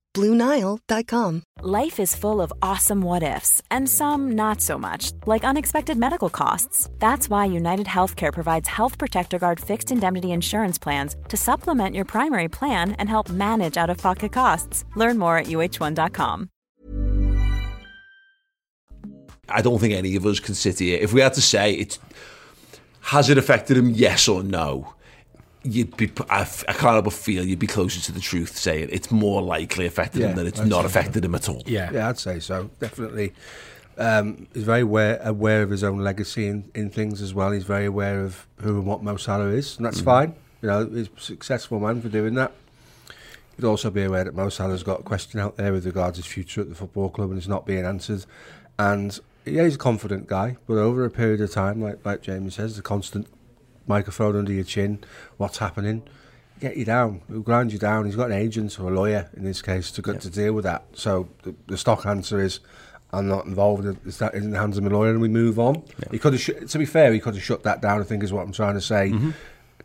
BlueNile.com. 0.13 1.43
Life 1.61 1.99
is 1.99 2.15
full 2.15 2.41
of 2.41 2.51
awesome 2.61 3.01
what 3.01 3.23
ifs, 3.23 3.61
and 3.69 3.87
some 3.87 4.31
not 4.31 4.61
so 4.61 4.77
much, 4.77 5.11
like 5.25 5.43
unexpected 5.43 5.97
medical 5.97 6.29
costs. 6.29 6.89
That's 6.99 7.29
why 7.29 7.45
United 7.45 7.85
Healthcare 7.85 8.33
provides 8.33 8.67
Health 8.67 8.97
Protector 8.97 9.37
Guard 9.37 9.59
fixed 9.59 9.91
indemnity 9.91 10.31
insurance 10.31 10.79
plans 10.79 11.15
to 11.29 11.37
supplement 11.37 11.95
your 11.95 12.05
primary 12.05 12.47
plan 12.47 12.93
and 12.93 13.09
help 13.09 13.29
manage 13.29 13.77
out 13.77 13.89
of 13.89 13.97
pocket 13.97 14.31
costs. 14.31 14.85
Learn 14.95 15.17
more 15.17 15.37
at 15.37 15.47
uh1.com. 15.47 16.49
I 19.49 19.61
don't 19.61 19.79
think 19.79 19.93
any 19.93 20.15
of 20.15 20.25
us 20.25 20.39
can 20.39 20.55
sit 20.55 20.79
here. 20.79 20.97
If 20.99 21.13
we 21.13 21.21
had 21.21 21.33
to 21.33 21.41
say 21.41 21.73
it, 21.73 21.99
has 23.01 23.29
it 23.29 23.37
affected 23.37 23.77
him? 23.77 23.89
Yes 23.89 24.27
or 24.27 24.43
no? 24.43 24.93
You'd 25.63 25.95
be. 25.95 26.11
I, 26.29 26.41
I 26.67 26.73
can't 26.73 27.03
but 27.03 27.13
feel 27.13 27.43
you'd 27.45 27.59
be 27.59 27.67
closer 27.67 28.01
to 28.01 28.11
the 28.11 28.19
truth 28.19 28.57
saying 28.57 28.89
it's 28.91 29.11
more 29.11 29.41
likely 29.41 29.85
affected 29.85 30.21
Yeah, 30.21 30.29
him 30.29 30.37
than 30.37 30.47
it's 30.47 30.59
I'd 30.59 30.67
not 30.67 30.81
say 30.81 30.85
affected 30.87 31.23
him 31.25 31.35
at 31.35 31.47
all. 31.49 31.61
Yeah. 31.65 31.91
Yeah, 31.91 32.09
I'd 32.09 32.17
say 32.17 32.39
so. 32.39 32.69
Definitely. 32.79 33.33
Um, 33.97 34.47
he's 34.53 34.63
very 34.63 34.81
aware, 34.81 35.21
aware 35.23 35.61
of 35.61 35.69
his 35.69 35.83
own 35.83 35.99
legacy 35.99 36.47
in, 36.47 36.71
in 36.73 36.89
things 36.89 37.21
as 37.21 37.33
well. 37.33 37.51
He's 37.51 37.65
very 37.65 37.85
aware 37.85 38.23
of 38.23 38.47
who 38.61 38.77
and 38.77 38.87
what 38.87 39.03
Mo 39.03 39.17
Salah 39.17 39.49
is, 39.49 39.77
and 39.77 39.85
that's 39.85 40.01
fine. 40.01 40.33
You 40.61 40.69
know, 40.69 40.85
he's 40.87 41.09
a 41.15 41.19
successful 41.19 41.79
man 41.79 42.01
for 42.01 42.09
doing 42.09 42.33
that. 42.35 42.53
He'd 43.57 43.65
also 43.65 43.91
be 43.91 44.03
aware 44.03 44.23
that 44.23 44.33
Mo 44.33 44.49
Salah's 44.49 44.81
got 44.81 45.01
a 45.01 45.03
question 45.03 45.39
out 45.39 45.57
there 45.57 45.73
with 45.73 45.85
regards 45.85 46.17
to 46.17 46.23
his 46.23 46.31
future 46.31 46.61
at 46.61 46.69
the 46.69 46.75
football 46.75 47.09
club 47.09 47.29
and 47.29 47.37
it's 47.37 47.47
not 47.47 47.65
being 47.65 47.85
answered. 47.85 48.25
And 48.79 49.19
yeah, 49.45 49.63
he's 49.65 49.75
a 49.75 49.79
confident 49.79 50.25
guy, 50.27 50.57
but 50.67 50.77
over 50.77 51.05
a 51.05 51.11
period 51.11 51.41
of 51.41 51.51
time, 51.51 51.81
like 51.81 52.03
like 52.05 52.21
Jamie 52.21 52.49
says, 52.49 52.77
the 52.77 52.81
constant 52.81 53.27
microphone 53.87 54.35
under 54.35 54.51
your 54.51 54.63
chin, 54.63 55.03
what's 55.37 55.57
happening, 55.57 56.03
get 56.59 56.77
you 56.77 56.85
down, 56.85 57.21
it'll 57.29 57.41
grind 57.41 57.73
you 57.73 57.79
down. 57.79 58.05
He's 58.05 58.15
got 58.15 58.31
an 58.31 58.37
agent 58.37 58.79
or 58.79 58.91
a 58.91 58.93
lawyer 58.93 59.29
in 59.35 59.43
this 59.43 59.61
case 59.61 59.91
to 59.91 60.01
to 60.01 60.29
deal 60.29 60.53
with 60.53 60.63
that. 60.65 60.85
So 60.93 61.29
the, 61.43 61.55
the 61.67 61.77
stock 61.77 62.05
answer 62.05 62.39
is. 62.39 62.59
I'm 63.13 63.27
not 63.27 63.45
involved. 63.45 63.85
It's 64.05 64.19
that 64.19 64.33
in 64.35 64.51
the 64.51 64.57
hands 64.57 64.77
of 64.77 64.85
my 64.85 64.89
lawyer, 64.89 65.09
and 65.09 65.19
we 65.19 65.27
move 65.27 65.59
on. 65.59 65.83
He 66.11 66.17
could 66.17 66.31
have, 66.31 66.41
sh- 66.41 66.65
to 66.69 66.77
be 66.77 66.85
fair, 66.85 67.11
he 67.11 67.19
could 67.19 67.35
have 67.35 67.43
shut 67.43 67.61
that 67.63 67.81
down. 67.81 67.99
I 67.99 68.05
think 68.05 68.23
is 68.23 68.31
what 68.31 68.41
I'm 68.41 68.53
trying 68.53 68.75
to 68.75 68.79
say, 68.79 69.09
mm-hmm. 69.09 69.31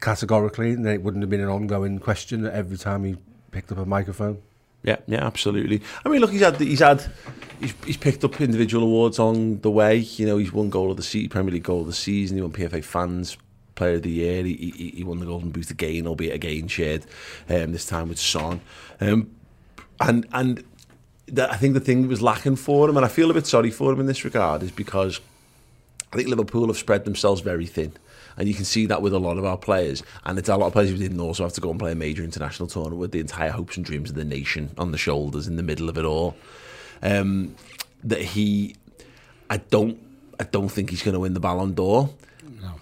categorically, 0.00 0.70
and 0.70 0.86
then 0.86 0.92
it 0.92 1.02
wouldn't 1.02 1.24
have 1.24 1.30
been 1.30 1.40
an 1.40 1.48
ongoing 1.48 1.98
question 1.98 2.46
every 2.46 2.76
time 2.76 3.02
he 3.02 3.16
picked 3.50 3.72
up 3.72 3.78
a 3.78 3.84
microphone. 3.84 4.40
Yeah, 4.86 4.98
yeah, 5.08 5.26
absolutely. 5.26 5.82
I 6.04 6.08
mean, 6.08 6.20
look, 6.20 6.30
he's 6.30 6.42
had 6.42 6.60
he's 6.60 6.78
had 6.78 7.04
he's, 7.58 7.74
he's 7.84 7.96
picked 7.96 8.22
up 8.22 8.40
individual 8.40 8.84
awards 8.84 9.18
on 9.18 9.60
the 9.60 9.70
way. 9.70 9.96
You 9.96 10.26
know, 10.26 10.38
he's 10.38 10.52
won 10.52 10.70
goal 10.70 10.92
of 10.92 10.96
the 10.96 11.02
season, 11.02 11.28
Premier 11.30 11.54
League 11.54 11.64
goal 11.64 11.80
of 11.80 11.88
the 11.88 11.92
season. 11.92 12.36
He 12.36 12.42
won 12.42 12.52
PFA 12.52 12.84
Fans 12.84 13.36
Player 13.76 13.95
of 13.95 14.02
the 14.02 14.11
Year. 14.11 14.42
He, 14.42 14.54
he, 14.54 14.90
he 14.97 15.04
won 15.04 15.21
the 15.21 15.26
Golden 15.26 15.50
Boot 15.50 15.71
again, 15.71 16.06
albeit 16.06 16.35
again 16.35 16.66
shared 16.66 17.06
um, 17.49 17.73
this 17.73 17.87
time 17.87 18.09
with 18.09 18.18
Son. 18.18 18.61
Um, 19.00 19.30
and 20.00 20.26
and 20.33 20.64
that, 21.28 21.52
I 21.52 21.56
think 21.56 21.75
the 21.75 21.80
thing 21.80 22.02
that 22.02 22.09
was 22.09 22.23
lacking 22.23 22.56
for 22.56 22.88
him, 22.88 22.97
and 22.97 23.06
I 23.06 23.09
feel 23.09 23.30
a 23.30 23.35
bit 23.35 23.47
sorry 23.47 23.71
for 23.71 23.92
him 23.92 24.00
in 24.00 24.06
this 24.06 24.25
regard, 24.25 24.62
is 24.62 24.73
because 24.73 25.21
I 26.12 26.16
think 26.16 26.28
Liverpool 26.28 26.66
have 26.66 26.76
spread 26.76 27.04
themselves 27.04 27.40
very 27.40 27.66
thin. 27.66 27.92
And 28.38 28.49
you 28.49 28.54
can 28.54 28.66
see 28.66 28.85
that 28.87 29.00
with 29.00 29.14
a 29.14 29.18
lot 29.18 29.38
of 29.38 29.47
our 29.47 29.56
players. 29.56 30.02
And 30.25 30.38
it's 30.38 30.50
a 30.50 30.56
lot 30.56 30.66
of 30.66 30.73
players 30.75 30.90
who 30.90 30.99
didn't 30.99 31.21
also 31.21 31.42
have 31.42 31.54
to 31.54 31.61
go 31.61 31.71
and 31.71 31.80
play 31.80 31.92
a 31.92 31.95
major 31.95 32.23
international 32.23 32.68
tournament 32.68 33.00
with 33.00 33.12
the 33.12 33.21
entire 33.21 33.50
hopes 33.50 33.78
and 33.78 33.87
dreams 33.87 34.11
of 34.11 34.16
the 34.16 34.26
nation 34.26 34.71
on 34.76 34.92
the 34.92 34.99
shoulders 34.99 35.49
in 35.49 35.56
the 35.56 35.62
middle 35.62 35.88
of 35.88 35.97
it 35.97 36.04
all. 36.04 36.37
Um, 37.02 37.54
that 38.04 38.21
he, 38.21 38.76
I 39.49 39.56
don't, 39.56 39.99
I 40.38 40.45
don't 40.45 40.68
think 40.68 40.90
he's 40.90 41.02
going 41.02 41.14
to 41.14 41.21
win 41.21 41.33
the 41.33 41.40
Ballon 41.40 41.73
d'Or. 41.73 42.11
No. 42.61 42.73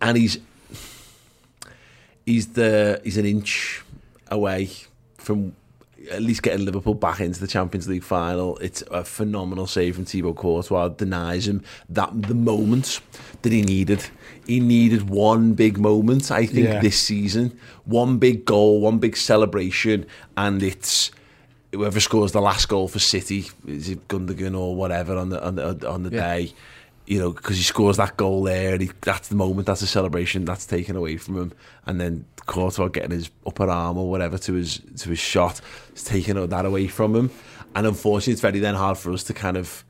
And 0.00 0.16
he's, 0.16 0.38
he's 2.26 2.48
the, 2.48 3.00
he's 3.04 3.16
an 3.16 3.26
inch 3.26 3.82
away 4.28 4.70
from 5.16 5.54
at 6.10 6.20
least 6.20 6.42
getting 6.42 6.64
Liverpool 6.66 6.92
back 6.94 7.20
into 7.20 7.40
the 7.40 7.46
Champions 7.46 7.88
League 7.88 8.02
final. 8.02 8.58
It's 8.58 8.82
a 8.90 9.04
phenomenal 9.04 9.66
save 9.66 9.94
from 9.94 10.04
Thibaut 10.04 10.36
Courtois. 10.36 10.88
Denies 10.88 11.48
him 11.48 11.62
that 11.88 12.10
the 12.22 12.34
moment 12.34 13.00
that 13.42 13.52
he 13.52 13.62
needed. 13.62 14.04
He 14.46 14.60
needed 14.60 15.08
one 15.08 15.54
big 15.54 15.78
moment, 15.78 16.30
I 16.30 16.44
think, 16.44 16.66
Yeah. 16.68 16.80
this 16.80 17.00
season. 17.00 17.58
One 17.86 18.18
big 18.18 18.44
goal, 18.44 18.82
one 18.82 18.98
big 18.98 19.16
celebration, 19.16 20.04
and 20.36 20.62
it's 20.62 21.10
whoever 21.72 21.98
scores 22.00 22.32
the 22.32 22.42
last 22.42 22.68
goal 22.68 22.86
for 22.86 22.98
City, 22.98 23.46
is 23.66 23.88
it 23.88 24.06
Gundogan 24.06 24.54
or 24.58 24.76
whatever 24.76 25.16
on 25.16 25.30
the 25.30 25.42
on 25.44 25.54
the, 25.56 25.88
on 25.90 26.02
the 26.02 26.10
Yeah. 26.10 26.20
day. 26.34 26.52
You 27.06 27.18
know, 27.18 27.32
because 27.32 27.58
he 27.58 27.62
scores 27.62 27.98
that 27.98 28.16
goal 28.16 28.42
there, 28.44 28.72
and 28.72 28.82
he, 28.82 28.90
that's 29.02 29.28
the 29.28 29.34
moment, 29.34 29.66
that's 29.66 29.82
a 29.82 29.86
celebration, 29.86 30.46
that's 30.46 30.64
taken 30.64 30.96
away 30.96 31.18
from 31.18 31.36
him, 31.36 31.52
and 31.84 32.00
then 32.00 32.24
Courtois 32.46 32.88
getting 32.88 33.10
his 33.10 33.30
upper 33.46 33.68
arm 33.68 33.98
or 33.98 34.10
whatever 34.10 34.38
to 34.38 34.54
his 34.54 34.80
to 34.98 35.10
his 35.10 35.18
shot, 35.18 35.60
is 35.94 36.02
taking 36.02 36.34
that 36.46 36.64
away 36.64 36.86
from 36.86 37.14
him, 37.14 37.30
and 37.74 37.86
unfortunately, 37.86 38.32
it's 38.32 38.40
very 38.40 38.58
then 38.58 38.74
hard 38.74 38.96
for 38.96 39.12
us 39.12 39.22
to 39.24 39.34
kind 39.34 39.56
of 39.56 39.84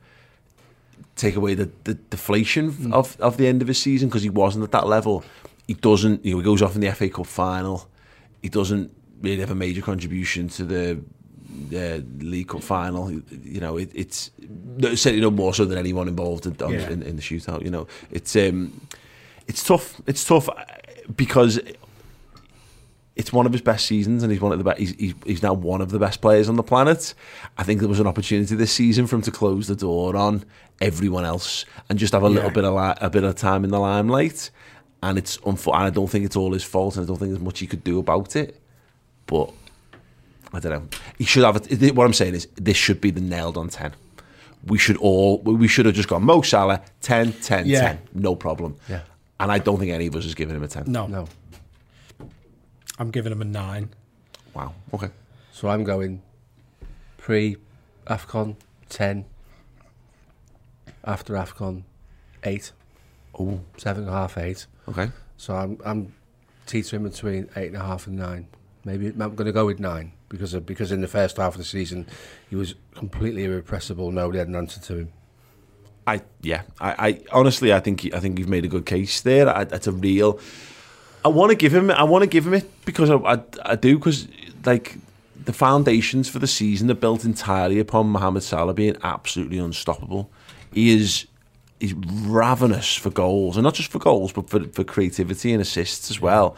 take 1.15 1.35
away 1.35 1.53
the, 1.53 1.71
the 1.85 1.93
deflation 1.93 2.71
mm. 2.71 2.93
of, 2.93 3.19
of 3.19 3.37
the 3.37 3.47
end 3.47 3.61
of 3.61 3.67
his 3.67 3.77
season 3.77 4.09
because 4.09 4.23
he 4.23 4.29
wasn't 4.29 4.63
at 4.63 4.71
that 4.71 4.87
level. 4.87 5.23
He 5.67 5.73
doesn't, 5.73 6.23
you 6.25 6.33
know, 6.33 6.39
he 6.39 6.43
goes 6.43 6.61
off 6.61 6.75
in 6.75 6.81
the 6.81 6.91
FA 6.91 7.09
Cup 7.09 7.25
final. 7.25 7.87
He 8.41 8.49
doesn't 8.49 8.91
really 9.21 9.39
have 9.39 9.51
a 9.51 9.55
major 9.55 9.81
contribution 9.81 10.49
to 10.49 10.65
the 10.65 11.01
uh, 11.73 12.01
League 12.23 12.47
Cup 12.49 12.63
final. 12.63 13.11
You 13.11 13.59
know, 13.59 13.77
it, 13.77 13.89
it's 13.93 14.31
certainly 14.95 15.21
no 15.21 15.31
more 15.31 15.53
so 15.53 15.65
than 15.65 15.77
anyone 15.77 16.07
involved 16.07 16.45
in, 16.45 16.55
Yeah. 16.59 16.89
in, 16.89 17.03
in 17.03 17.15
the 17.15 17.21
shootout. 17.21 17.63
You 17.63 17.71
know, 17.71 17.87
it's 18.11 18.35
um, 18.35 18.81
it's 19.47 19.63
tough. 19.63 20.01
It's 20.07 20.23
tough 20.23 20.49
because 21.15 21.59
it's 23.15 23.31
one 23.31 23.45
of 23.45 23.53
his 23.53 23.61
best 23.61 23.85
seasons, 23.85 24.23
and 24.23 24.31
he's 24.31 24.41
one 24.41 24.51
of 24.51 24.57
the 24.57 24.63
best. 24.65 24.79
He's, 24.79 24.91
he's, 24.95 25.13
he's 25.25 25.43
now 25.43 25.53
one 25.53 25.79
of 25.81 25.89
the 25.89 25.99
best 25.99 26.19
players 26.21 26.49
on 26.49 26.57
the 26.57 26.63
planet. 26.63 27.13
I 27.57 27.63
think 27.63 27.79
there 27.79 27.87
was 27.89 27.99
an 28.01 28.07
opportunity 28.07 28.55
this 28.55 28.73
season 28.73 29.07
for 29.07 29.15
him 29.15 29.21
to 29.23 29.31
close 29.31 29.67
the 29.67 29.75
door 29.75 30.15
on 30.17 30.43
everyone 30.81 31.23
else 31.23 31.63
and 31.89 31.97
just 31.97 32.11
have 32.11 32.23
a 32.23 32.29
little 32.29 32.49
bit 32.51 32.65
of 32.65 32.73
li- 32.73 32.97
a 32.99 33.09
bit 33.09 33.23
of 33.23 33.35
time 33.35 33.63
in 33.63 33.69
the 33.69 33.79
limelight. 33.79 34.49
And 35.01 35.17
it's 35.17 35.37
unfo- 35.37 35.73
and 35.75 35.83
I 35.83 35.89
don't 35.91 36.07
think 36.09 36.25
it's 36.25 36.35
all 36.35 36.51
his 36.51 36.63
fault, 36.63 36.97
and 36.97 37.05
I 37.05 37.07
don't 37.07 37.17
think 37.17 37.31
there's 37.31 37.41
much 37.43 37.59
he 37.59 37.67
could 37.67 37.83
do 37.83 37.99
about 37.99 38.35
it. 38.35 38.59
But 39.27 39.53
I 40.55 40.59
don't 40.59 40.71
know. 40.71 40.87
He 41.17 41.25
should 41.25 41.43
have. 41.43 41.57
it- 41.69 41.95
What 41.95 42.05
I'm 42.05 42.13
saying 42.13 42.35
is, 42.35 42.47
this 42.55 42.77
should 42.77 43.01
be 43.01 43.11
the 43.11 43.21
nailed 43.21 43.57
on 43.57 43.69
ten. 43.69 43.91
We 44.65 44.77
should 44.77 44.97
all. 44.97 45.39
We 45.43 45.67
should 45.67 45.85
have 45.85 45.95
just 45.95 46.07
gone 46.09 46.23
Mo 46.23 46.41
Salah 46.41 46.81
10, 47.01 47.33
10, 47.33 47.65
Yeah. 47.67 47.81
10. 47.81 47.99
No 48.13 48.35
problem. 48.35 48.75
Yeah. 48.89 49.01
And 49.39 49.51
I 49.51 49.59
don't 49.59 49.77
think 49.79 49.91
any 49.91 50.07
of 50.07 50.15
us 50.15 50.23
has 50.23 50.33
given 50.33 50.55
him 50.55 50.63
a 50.63 50.67
ten. 50.67 50.85
No. 50.87 51.07
No. 51.07 51.27
I'm 52.97 53.11
giving 53.11 53.31
him 53.31 53.41
a 53.41 53.45
nine. 53.45 53.89
Wow. 54.53 54.73
Okay. 54.93 55.09
So 55.51 55.67
I'm 55.67 55.83
going 55.83 56.21
pre 57.17 57.57
AFCON 58.07 58.55
10, 58.89 59.25
after 61.03 61.33
AFCON 61.33 61.83
8, 62.43 62.71
Oh. 63.37 63.59
seven 63.77 64.03
and 64.03 64.11
a 64.11 64.15
half, 64.15 64.37
eight. 64.37 64.65
Okay. 64.87 65.09
So 65.37 65.53
I'm 65.55 65.77
I'm 65.85 66.13
teetering 66.65 67.03
between 67.03 67.49
eight 67.57 67.67
and 67.73 67.75
a 67.75 67.85
half 67.85 68.07
and 68.07 68.15
nine. 68.17 68.47
Maybe 68.85 69.07
I'm 69.07 69.35
going 69.35 69.45
to 69.47 69.51
go 69.51 69.65
with 69.65 69.79
nine 69.79 70.13
because 70.35 70.53
of, 70.53 70.65
because 70.65 70.91
in 70.91 71.01
the 71.01 71.07
first 71.07 71.37
half 71.37 71.53
of 71.53 71.57
the 71.57 71.65
season 71.65 72.07
he 72.49 72.55
was 72.55 72.75
completely 72.93 73.43
irrepressible. 73.43 74.11
Nobody 74.11 74.39
had 74.39 74.47
an 74.47 74.55
answer 74.55 74.79
to 74.81 74.97
him. 74.99 75.13
I 76.07 76.21
yeah, 76.41 76.63
I, 76.79 77.07
I 77.07 77.21
honestly 77.31 77.73
I 77.73 77.79
think 77.79 78.13
I 78.13 78.19
think 78.19 78.37
you've 78.37 78.49
made 78.49 78.65
a 78.65 78.69
good 78.69 78.85
case 78.85 79.21
there. 79.21 79.47
It's 79.71 79.87
a 79.87 79.91
real. 79.91 80.39
I 81.23 81.29
want 81.29 81.49
to 81.49 81.55
give 81.55 81.73
him. 81.73 81.89
I 81.89 82.03
want 82.03 82.21
to 82.23 82.29
give 82.29 82.45
him 82.45 82.53
it 82.53 82.69
because 82.85 83.09
I 83.09 83.15
I, 83.15 83.43
I 83.63 83.75
do 83.75 83.97
because 83.97 84.27
like 84.65 84.97
the 85.45 85.53
foundations 85.53 86.29
for 86.29 86.39
the 86.39 86.47
season 86.47 86.89
are 86.91 86.95
built 86.95 87.25
entirely 87.25 87.79
upon 87.79 88.07
Mohamed 88.07 88.43
Salah 88.43 88.73
being 88.73 88.97
absolutely 89.03 89.57
unstoppable. 89.57 90.29
He 90.73 90.91
is 90.91 91.27
he's 91.79 91.93
ravenous 91.93 92.95
for 92.95 93.09
goals, 93.09 93.57
and 93.57 93.63
not 93.63 93.73
just 93.73 93.91
for 93.91 93.99
goals, 93.99 94.31
but 94.31 94.49
for, 94.49 94.63
for 94.65 94.83
creativity 94.83 95.53
and 95.53 95.61
assists 95.61 96.09
as 96.09 96.19
well. 96.19 96.55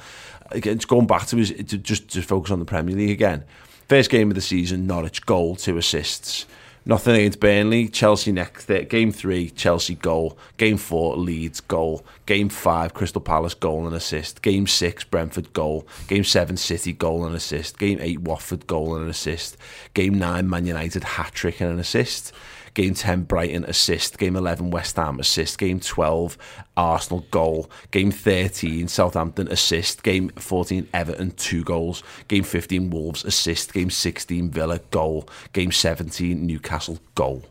Again, 0.52 0.78
going 0.88 1.08
back 1.08 1.28
to 1.28 1.38
his 1.38 1.52
to 1.52 1.78
just 1.78 2.10
to 2.10 2.22
focus 2.22 2.52
on 2.52 2.60
the 2.60 2.66
Premier 2.66 2.96
League 2.96 3.12
again. 3.12 3.44
First 3.88 4.10
game 4.10 4.30
of 4.30 4.36
the 4.36 4.42
season, 4.42 4.86
Norwich 4.86 5.26
goal, 5.26 5.56
two 5.56 5.78
assists. 5.78 6.46
Nothing 6.88 7.16
against 7.16 7.42
Burnley. 7.42 7.90
Chelsea 7.90 8.32
next. 8.32 8.70
Uh, 8.70 8.82
game 8.82 9.12
three, 9.12 9.50
Chelsea 9.50 9.96
goal. 9.96 10.38
Game 10.56 10.78
four, 10.78 11.18
Leeds 11.18 11.60
goal. 11.60 12.06
Game 12.26 12.48
five, 12.48 12.94
Crystal 12.94 13.20
Palace 13.20 13.54
goal 13.54 13.86
and 13.86 13.94
assist. 13.94 14.42
Game 14.42 14.68
six, 14.68 15.04
Brentford 15.04 15.52
goal. 15.52 15.86
Game 16.08 16.24
seven, 16.24 16.56
City 16.56 16.94
goal 16.94 17.26
and 17.26 17.36
assist. 17.36 17.78
Game 17.78 17.98
eight, 18.02 18.22
Watford 18.22 18.68
goal 18.68 18.96
and 18.96 19.04
an 19.04 19.10
assist. 19.10 19.58
Game 19.94 20.18
nine, 20.18 20.50
Man 20.50 20.66
United 20.66 21.04
hat 21.04 21.34
trick 21.34 21.60
and 21.60 21.72
an 21.72 21.80
assist. 21.80 22.34
Game 22.78 22.94
10, 22.94 23.24
Brighton 23.24 23.64
assist. 23.64 24.20
Game 24.20 24.36
11, 24.36 24.70
West 24.70 24.98
Ham 24.98 25.20
assist. 25.20 25.58
Game 25.58 25.80
12, 25.80 26.38
Arsenal 26.78 27.26
goal. 27.32 27.72
Game 27.90 28.12
13, 28.12 28.88
Southampton 28.88 29.48
assist. 29.48 30.04
Game 30.04 30.30
14, 30.30 30.88
Everton 30.94 31.32
two 31.32 31.64
goals. 31.64 32.04
Game 32.28 32.44
15, 32.44 32.92
Wolves 32.92 33.26
assist. 33.26 33.74
Game 33.74 33.90
16, 33.90 34.52
Villa 34.52 34.80
goal. 34.92 35.28
Game 35.54 35.72
17, 35.72 36.46
Newcastle 36.46 37.00
goal. 37.16 37.42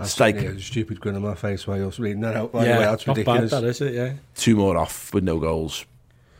It's 0.00 0.20
like 0.20 0.36
a 0.36 0.60
stupid 0.60 1.00
grin 1.00 1.16
on 1.16 1.22
my 1.22 1.34
face 1.34 1.66
while 1.66 1.78
you're 1.78 1.90
reading 1.96 2.20
that 2.20 2.36
out. 2.36 2.52
By 2.52 2.66
yeah, 2.66 2.74
the 2.74 2.78
way, 2.78 2.84
that's 2.84 3.06
not 3.06 3.16
ridiculous. 3.16 3.50
bad, 3.50 3.62
that 3.62 3.68
is 3.68 3.80
it? 3.80 3.94
Yeah. 3.94 4.12
Two 4.34 4.56
more 4.56 4.76
off 4.76 5.14
with 5.14 5.24
no 5.24 5.38
goals. 5.38 5.86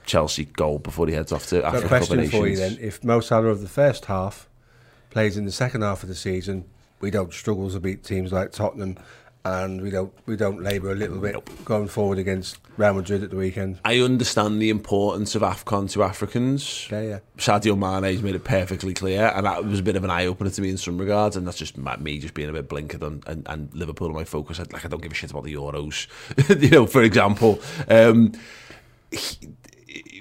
Chelsea 0.05 0.45
goal 0.45 0.81
before 0.81 1.07
he 1.07 1.15
heads 1.15 1.33
off 1.33 1.47
to 1.47 1.63
Got 1.63 1.65
a 1.65 1.77
Africa 1.79 1.89
question 1.89 2.29
for 2.29 2.47
you 2.47 2.57
then: 2.57 2.77
If 2.79 3.03
Mo 3.03 3.21
Salah 3.21 3.49
of 3.49 3.63
the 3.63 3.69
first 3.69 4.05
half 4.05 4.51
plays 5.09 5.39
in 5.39 5.47
the 5.47 5.51
second 5.51 5.81
half 5.81 6.03
of 6.03 6.11
the 6.11 6.15
season, 6.15 6.67
we 7.01 7.11
don't 7.11 7.33
struggle 7.33 7.71
to 7.71 7.81
beat 7.81 8.05
teams 8.05 8.33
like 8.33 8.53
Tottenham, 8.53 8.97
and 9.45 9.81
we 9.81 9.91
don't 9.91 10.13
we 10.27 10.37
don't 10.37 10.63
labour 10.63 10.91
a 10.93 10.95
little 10.95 11.19
bit 11.19 11.65
going 11.65 11.89
forward 11.89 12.19
against 12.19 12.59
Real 12.77 12.95
Madrid 12.95 13.23
at 13.23 13.31
the 13.31 13.37
weekend. 13.37 13.79
I 13.85 14.01
understand 14.01 14.61
the 14.61 14.71
importance 14.71 15.35
of 15.35 15.43
AFCON 15.43 15.91
to 15.93 16.03
Africans. 16.03 16.89
Yeah, 16.91 17.03
yeah. 17.03 17.19
Sadio 17.39 17.77
Mane's 17.79 18.23
made 18.23 18.35
it 18.35 18.45
perfectly 18.45 18.95
clear, 18.95 19.33
and 19.35 19.47
that 19.47 19.65
was 19.65 19.81
a 19.81 19.83
bit 19.83 19.97
of 19.97 20.05
an 20.05 20.11
eye 20.11 20.27
opener 20.27 20.51
to 20.51 20.61
me 20.61 20.71
in 20.71 20.77
some 20.77 20.99
regards. 20.99 21.37
And 21.37 21.47
that's 21.47 21.59
just 21.59 21.77
me 21.77 22.19
just 22.19 22.35
being 22.35 22.49
a 22.49 22.53
bit 22.53 22.69
blinkered 22.69 23.03
on 23.03 23.23
and, 23.27 23.47
and 23.49 23.73
Liverpool 23.75 24.11
are 24.11 24.15
my 24.15 24.25
focus. 24.25 24.61
I, 24.61 24.65
like 24.73 24.85
I 24.85 24.89
don't 24.89 25.03
give 25.03 25.13
a 25.13 25.15
shit 25.15 25.31
about 25.31 25.45
the 25.45 25.55
Euros, 25.55 26.09
you 26.63 26.71
know. 26.71 26.87
For 26.87 27.03
example, 27.03 27.61
um, 27.89 28.33
he, 29.11 29.49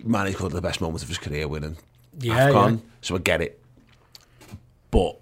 Mane's 0.04 0.36
got 0.36 0.52
the 0.52 0.62
best 0.62 0.80
moments 0.80 1.04
of 1.04 1.10
his 1.10 1.18
career 1.18 1.48
winning 1.48 1.78
Yeah, 2.20 2.50
AFCON, 2.50 2.78
yeah. 2.78 2.84
so 3.02 3.16
I 3.16 3.20
get 3.20 3.42
it. 3.42 3.62
But 4.90 5.20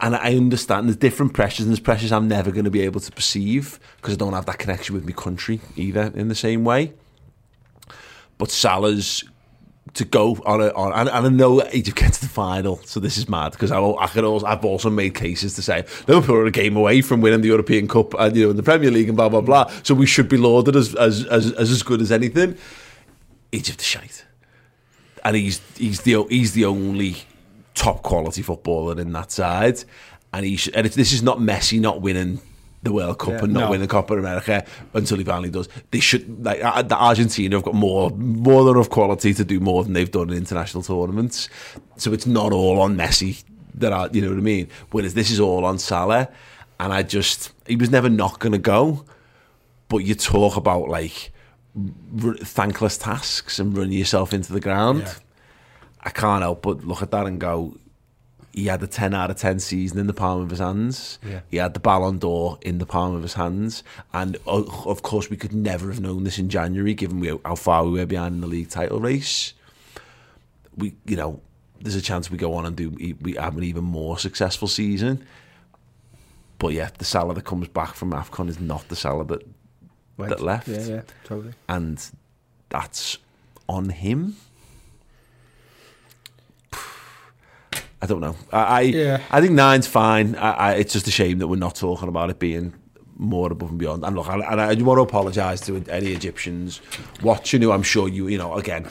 and 0.00 0.14
I 0.14 0.36
understand 0.36 0.86
there's 0.86 0.96
different 0.96 1.34
pressures, 1.34 1.66
and 1.66 1.70
there's 1.70 1.80
pressures 1.80 2.12
I'm 2.12 2.28
never 2.28 2.50
going 2.50 2.64
to 2.64 2.70
be 2.70 2.82
able 2.82 3.00
to 3.00 3.12
perceive 3.12 3.80
because 3.96 4.14
I 4.14 4.16
don't 4.16 4.32
have 4.32 4.46
that 4.46 4.58
connection 4.58 4.94
with 4.94 5.04
my 5.04 5.12
country 5.12 5.60
either 5.76 6.12
in 6.14 6.28
the 6.28 6.34
same 6.34 6.64
way. 6.64 6.92
But 8.38 8.50
Salah's 8.50 9.24
to 9.94 10.04
go 10.04 10.36
on 10.46 10.60
a 10.60 10.68
on, 10.68 10.92
and, 10.92 11.08
and 11.08 11.26
I 11.26 11.28
know 11.28 11.66
Egypt 11.72 11.98
gets 11.98 12.18
to 12.18 12.26
the 12.26 12.30
final, 12.30 12.78
so 12.84 13.00
this 13.00 13.16
is 13.16 13.28
mad 13.28 13.52
because 13.52 13.72
I, 13.72 13.80
I 13.80 14.06
could 14.06 14.24
also 14.24 14.46
I've 14.46 14.64
also 14.64 14.90
made 14.90 15.14
cases 15.14 15.54
to 15.54 15.62
say 15.62 15.84
Liverpool 16.06 16.36
are 16.36 16.46
a 16.46 16.50
game 16.50 16.76
away 16.76 17.00
from 17.00 17.20
winning 17.20 17.40
the 17.40 17.48
European 17.48 17.88
Cup 17.88 18.14
and 18.14 18.36
you 18.36 18.44
know 18.44 18.50
in 18.50 18.56
the 18.56 18.62
Premier 18.62 18.90
League 18.90 19.08
and 19.08 19.16
blah 19.16 19.28
blah 19.28 19.40
blah. 19.40 19.70
So 19.82 19.94
we 19.94 20.06
should 20.06 20.28
be 20.28 20.36
lauded 20.36 20.76
as 20.76 20.94
as 20.94 21.24
as, 21.26 21.52
as, 21.52 21.70
as 21.70 21.82
good 21.82 22.00
as 22.00 22.12
anything. 22.12 22.56
Egypt 23.50 23.80
is 23.80 23.86
shite, 23.86 24.24
and 25.24 25.36
he's 25.36 25.60
he's 25.76 26.02
the 26.02 26.24
he's 26.28 26.52
the 26.52 26.64
only 26.64 27.16
top 27.78 28.02
quality 28.02 28.42
footballer 28.42 29.00
in 29.00 29.12
that 29.12 29.30
side, 29.30 29.82
and 30.32 30.44
he's 30.44 30.68
and 30.68 30.86
it's, 30.86 30.96
this 30.96 31.12
is 31.12 31.22
not 31.22 31.38
Messi 31.38 31.80
not 31.80 32.00
winning 32.02 32.40
the 32.82 32.92
World 32.92 33.18
Cup 33.18 33.30
Yeah, 33.30 33.44
and 33.44 33.52
not 33.52 33.60
no. 33.60 33.70
winning 33.70 33.86
the 33.88 33.92
Copa 33.92 34.16
America 34.16 34.64
until 34.94 35.16
he 35.18 35.24
finally 35.24 35.50
does. 35.50 35.68
They 35.90 36.00
should 36.00 36.44
like 36.44 36.62
uh, 36.62 36.82
the 36.82 36.96
Argentina 36.96 37.56
have 37.56 37.64
got 37.64 37.74
more 37.74 38.10
more 38.10 38.64
than 38.64 38.74
enough 38.76 38.90
quality 38.90 39.32
to 39.34 39.44
do 39.44 39.60
more 39.60 39.82
than 39.84 39.92
they've 39.94 40.10
done 40.10 40.30
in 40.30 40.36
international 40.36 40.82
tournaments. 40.82 41.48
So 41.96 42.12
it's 42.12 42.26
not 42.26 42.52
all 42.52 42.80
on 42.80 42.96
Messi 42.96 43.42
that 43.74 43.92
I, 43.92 44.08
you 44.12 44.20
know 44.22 44.28
what 44.30 44.38
I 44.38 44.42
mean. 44.42 44.68
Whereas 44.90 45.14
this 45.14 45.30
is 45.30 45.40
all 45.40 45.64
on 45.64 45.78
Salah, 45.78 46.28
and 46.80 46.92
I 46.92 47.02
just 47.02 47.52
he 47.66 47.76
was 47.76 47.90
never 47.90 48.08
not 48.08 48.38
going 48.40 48.52
to 48.52 48.58
go. 48.58 49.04
But 49.88 49.98
you 49.98 50.14
talk 50.14 50.56
about 50.56 50.88
like 50.88 51.32
r- 52.24 52.34
thankless 52.34 52.98
tasks 52.98 53.58
and 53.58 53.76
running 53.76 53.92
yourself 53.98 54.32
into 54.34 54.52
the 54.52 54.60
ground. 54.60 55.00
Yeah. 55.00 55.14
I 56.08 56.10
can't 56.10 56.40
help 56.40 56.62
but 56.62 56.86
look 56.86 57.02
at 57.02 57.10
that 57.10 57.26
and 57.26 57.38
go, 57.38 57.76
he 58.54 58.64
had 58.64 58.82
a 58.82 58.86
10 58.86 59.12
out 59.12 59.30
of 59.30 59.36
10 59.36 59.58
season 59.60 59.98
in 59.98 60.06
the 60.06 60.14
palm 60.14 60.40
of 60.40 60.48
his 60.48 60.58
hands. 60.58 61.18
Yeah. 61.22 61.40
He 61.50 61.58
had 61.58 61.74
the 61.74 61.80
Ballon 61.80 62.18
d'Or 62.18 62.56
in 62.62 62.78
the 62.78 62.86
palm 62.86 63.14
of 63.14 63.20
his 63.20 63.34
hands. 63.34 63.82
And 64.14 64.38
of 64.46 65.02
course, 65.02 65.28
we 65.28 65.36
could 65.36 65.52
never 65.52 65.88
have 65.88 66.00
known 66.00 66.24
this 66.24 66.38
in 66.38 66.48
January, 66.48 66.94
given 66.94 67.20
we, 67.20 67.28
how 67.44 67.56
far 67.56 67.84
we 67.84 67.90
were 67.90 68.06
behind 68.06 68.36
in 68.36 68.40
the 68.40 68.46
league 68.46 68.70
title 68.70 69.00
race. 69.00 69.52
We, 70.78 70.94
you 71.04 71.16
know, 71.16 71.42
there's 71.78 71.94
a 71.94 72.00
chance 72.00 72.30
we 72.30 72.38
go 72.38 72.54
on 72.54 72.64
and 72.64 72.74
do 72.74 72.88
we 72.88 73.34
have 73.34 73.58
an 73.58 73.64
even 73.64 73.84
more 73.84 74.18
successful 74.18 74.66
season. 74.66 75.26
But 76.58 76.68
yeah, 76.68 76.88
the 76.96 77.04
Salah 77.04 77.34
that 77.34 77.44
comes 77.44 77.68
back 77.68 77.94
from 77.94 78.12
AFCON 78.12 78.48
is 78.48 78.58
not 78.58 78.88
the 78.88 78.96
Salah 78.96 79.26
that, 79.26 79.46
Went. 80.16 80.30
that 80.30 80.40
left. 80.40 80.68
Yeah, 80.68 80.84
yeah, 80.86 81.02
totally. 81.24 81.52
And 81.68 82.02
that's 82.70 83.18
on 83.68 83.90
him. 83.90 84.36
I 88.00 88.06
don't 88.06 88.20
know. 88.20 88.36
I 88.52 88.58
I, 88.58 88.80
Yeah. 88.82 89.22
I 89.30 89.40
think 89.40 89.52
nine's 89.54 89.86
fine. 89.86 90.34
I, 90.36 90.50
I, 90.52 90.72
it's 90.74 90.92
just 90.92 91.08
a 91.08 91.10
shame 91.10 91.38
that 91.38 91.48
we're 91.48 91.56
not 91.56 91.74
talking 91.74 92.08
about 92.08 92.30
it 92.30 92.38
being 92.38 92.74
more 93.16 93.50
above 93.50 93.70
and 93.70 93.78
beyond. 93.78 94.04
And 94.04 94.14
look, 94.14 94.28
I, 94.28 94.38
and 94.38 94.60
I 94.60 94.74
want 94.82 94.98
to 94.98 95.02
apologise 95.02 95.60
to 95.62 95.82
any 95.88 96.12
Egyptians 96.12 96.80
watching 97.22 97.62
who 97.62 97.72
I'm 97.72 97.82
sure 97.82 98.08
you, 98.08 98.28
you 98.28 98.38
know, 98.38 98.54
again, 98.54 98.88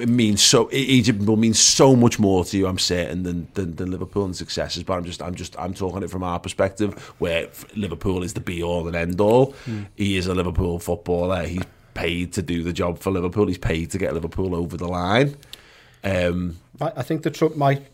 it 0.00 0.08
means 0.08 0.42
so 0.42 0.68
Egypt 0.72 1.22
will 1.22 1.36
mean 1.36 1.54
so 1.54 1.94
much 1.94 2.18
more 2.18 2.44
to 2.44 2.58
you, 2.58 2.66
I'm 2.66 2.78
certain, 2.78 3.22
than, 3.22 3.46
than 3.54 3.76
than 3.76 3.92
Liverpool 3.92 4.24
and 4.24 4.34
successes. 4.34 4.82
But 4.82 4.94
I'm 4.94 5.04
just 5.04 5.22
I'm 5.22 5.36
just 5.36 5.56
I'm 5.60 5.74
talking 5.74 6.02
it 6.02 6.10
from 6.10 6.24
our 6.24 6.40
perspective, 6.40 6.98
where 7.18 7.48
Liverpool 7.76 8.24
is 8.24 8.34
the 8.34 8.40
be 8.40 8.64
all 8.64 8.88
and 8.88 8.96
end 8.96 9.20
all. 9.20 9.54
He 9.94 10.16
is 10.16 10.26
a 10.26 10.34
Liverpool 10.34 10.80
footballer. 10.80 11.44
He's 11.44 11.62
paid 11.94 12.32
to 12.32 12.42
do 12.42 12.64
the 12.64 12.72
job 12.72 12.98
for 12.98 13.12
Liverpool. 13.12 13.46
He's 13.46 13.58
paid 13.58 13.92
to 13.92 13.98
get 13.98 14.12
Liverpool 14.12 14.56
over 14.56 14.76
the 14.76 14.88
line. 14.88 15.36
Um, 16.02 16.56
I, 16.80 16.92
I 16.96 17.02
think 17.02 17.22
the 17.22 17.30
Trump 17.30 17.56
might 17.56 17.86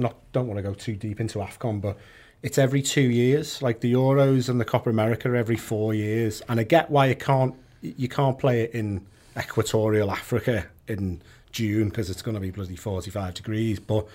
not 0.00 0.16
don't 0.32 0.46
want 0.46 0.58
to 0.58 0.62
go 0.62 0.74
too 0.74 0.96
deep 0.96 1.20
into 1.20 1.38
Afcon, 1.38 1.80
but 1.80 1.96
it's 2.42 2.58
every 2.58 2.82
two 2.82 3.00
years. 3.02 3.62
Like 3.62 3.80
the 3.80 3.92
Euros 3.92 4.48
and 4.48 4.60
the 4.60 4.64
Copa 4.64 4.90
America 4.90 5.28
every 5.28 5.56
four 5.56 5.94
years, 5.94 6.42
and 6.48 6.60
I 6.60 6.64
get 6.64 6.90
why 6.90 7.06
you 7.06 7.16
can't 7.16 7.54
you 7.80 8.08
can't 8.08 8.38
play 8.38 8.62
it 8.62 8.72
in 8.72 9.06
equatorial 9.36 10.10
Africa 10.10 10.66
in 10.86 11.22
June 11.52 11.88
because 11.88 12.10
it's 12.10 12.22
going 12.22 12.34
to 12.34 12.40
be 12.40 12.50
bloody 12.50 12.76
forty 12.76 13.10
five 13.10 13.34
degrees, 13.34 13.78
but. 13.78 14.06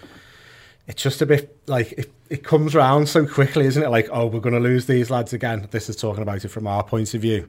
It's 0.86 1.02
just 1.02 1.22
a 1.22 1.26
bit 1.26 1.58
like 1.66 1.94
it, 1.94 2.12
it 2.30 2.44
comes 2.44 2.76
round 2.76 3.08
so 3.08 3.26
quickly, 3.26 3.68
isn't 3.68 3.82
it? 3.82 3.90
Like, 3.90 4.10
oh, 4.12 4.26
we're 4.26 4.42
going 4.42 4.54
to 4.54 4.60
lose 4.60 4.86
these 4.86 5.10
lads 5.10 5.32
again. 5.32 5.66
This 5.72 5.88
is 5.88 5.96
talking 5.96 6.22
about 6.22 6.44
it 6.44 6.50
from 6.50 6.68
our 6.68 6.84
point 6.84 7.14
of 7.14 7.22
view. 7.22 7.48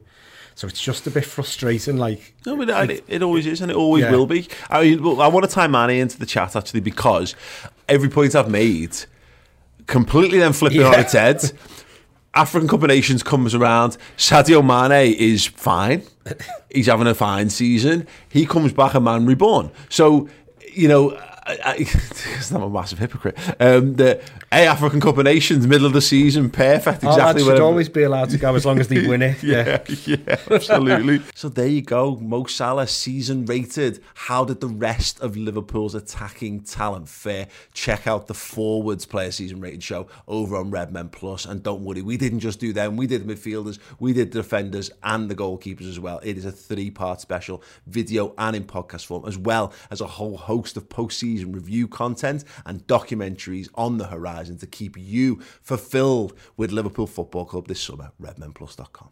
So 0.56 0.68
it's 0.68 0.80
just 0.80 1.06
a 1.06 1.10
bit 1.10 1.24
frustrating. 1.24 1.96
Like, 1.96 2.34
No, 2.46 2.56
but 2.56 2.90
it, 2.90 3.04
it 3.08 3.22
always 3.22 3.46
is, 3.46 3.60
and 3.60 3.70
it 3.70 3.76
always 3.76 4.04
Yeah. 4.04 4.12
will 4.12 4.26
be. 4.26 4.48
I 4.70 4.82
mean, 4.82 5.00
I 5.20 5.26
want 5.28 5.44
to 5.48 5.50
tie 5.50 5.66
Mane 5.66 6.00
into 6.00 6.18
the 6.18 6.26
chat 6.26 6.54
actually 6.54 6.80
because 6.80 7.34
every 7.88 8.08
point 8.08 8.34
I've 8.36 8.48
made, 8.50 8.96
completely 9.86 10.38
then 10.38 10.52
flipping 10.52 10.82
on 10.82 10.92
Yeah. 10.92 11.00
its 11.00 11.12
head. 11.12 11.52
African 12.34 12.66
Cup 12.68 12.82
of 12.82 12.88
Nations 12.88 13.22
comes 13.22 13.54
around. 13.54 13.96
Sadio 14.16 14.60
Mane 14.64 15.14
is 15.16 15.46
fine. 15.46 16.02
He's 16.70 16.86
having 16.86 17.06
a 17.06 17.14
fine 17.14 17.48
season. 17.50 18.06
He 18.28 18.44
comes 18.44 18.72
back 18.72 18.94
a 18.94 19.00
man 19.00 19.24
reborn. 19.26 19.70
So, 19.88 20.28
you 20.74 20.88
know, 20.88 21.10
I, 21.46 21.59
I, 21.64 21.87
I'm 22.54 22.62
a 22.62 22.70
massive 22.70 22.98
hypocrite. 22.98 23.37
Um, 23.61 23.94
the 23.94 24.22
a 24.50 24.66
African 24.66 25.00
Cup 25.00 25.18
of 25.18 25.24
Nations, 25.24 25.66
middle 25.66 25.87
of 25.87 25.92
the 25.92 26.00
season, 26.00 26.48
perfect. 26.48 27.04
oh, 27.04 27.09
lads 27.09 27.16
Exactly. 27.18 27.42
should 27.44 27.52
where- 27.54 27.62
always 27.62 27.88
be 27.88 28.02
allowed 28.02 28.30
to 28.30 28.38
go 28.38 28.54
as 28.54 28.64
long 28.64 28.78
as 28.80 28.88
they 28.88 29.07
win 29.07 29.20
it. 29.20 29.42
yeah, 29.42 29.83
yeah, 30.07 30.37
absolutely. 30.50 31.20
so 31.35 31.48
there 31.50 31.66
you 31.66 31.83
go. 31.83 32.16
Mo 32.16 32.44
Salah 32.44 32.87
season 32.87 33.44
rated. 33.44 34.02
How 34.14 34.44
did 34.44 34.61
the 34.61 34.68
rest 34.68 35.20
of 35.20 35.37
Liverpool's 35.37 35.94
attacking 35.94 36.61
talent 36.61 37.09
fare? 37.09 37.48
Check 37.74 38.07
out 38.07 38.26
the 38.26 38.35
forwards 38.35 39.04
player 39.04 39.30
season 39.30 39.61
rated 39.61 39.83
show 39.83 40.07
over 40.26 40.57
on 40.57 40.70
Redmen 40.70 41.11
Plus. 41.11 41.44
And 41.44 41.62
don't 41.62 41.85
worry, 41.85 42.00
we 42.00 42.16
didn't 42.16 42.40
just 42.40 42.59
do 42.59 42.72
them. 42.72 42.96
We 42.96 43.07
did 43.07 43.26
the 43.26 43.35
midfielders, 43.35 43.78
we 43.98 44.12
did 44.14 44.33
the 44.33 44.40
defenders, 44.40 44.90
and 45.02 45.28
the 45.30 45.35
goalkeepers 45.35 45.88
as 45.88 46.00
well. 46.00 46.20
It 46.22 46.38
is 46.38 46.44
a 46.46 46.52
three-part 46.52 47.20
special, 47.20 47.62
video 47.87 48.33
and 48.38 48.57
in 48.57 48.64
podcast 48.64 49.04
form, 49.04 49.24
as 49.26 49.37
well 49.37 49.72
as 49.90 50.00
a 50.00 50.07
whole 50.07 50.37
host 50.38 50.76
of 50.78 50.88
post-season 50.88 51.34
season 51.35 51.53
review 51.53 51.88
content 51.88 52.44
and 52.64 52.87
documentaries 52.87 53.68
on 53.75 53.99
the 53.99 54.07
horizon 54.07 54.57
to 54.59 54.66
keep 54.66 54.97
you 54.97 55.40
fulfilled 55.62 56.33
with 56.57 56.70
Liverpool 56.70 57.07
Football 57.07 57.44
Club 57.44 57.66
this 57.66 57.81
summer. 57.81 58.12
RedmenPlus.com. 58.20 59.11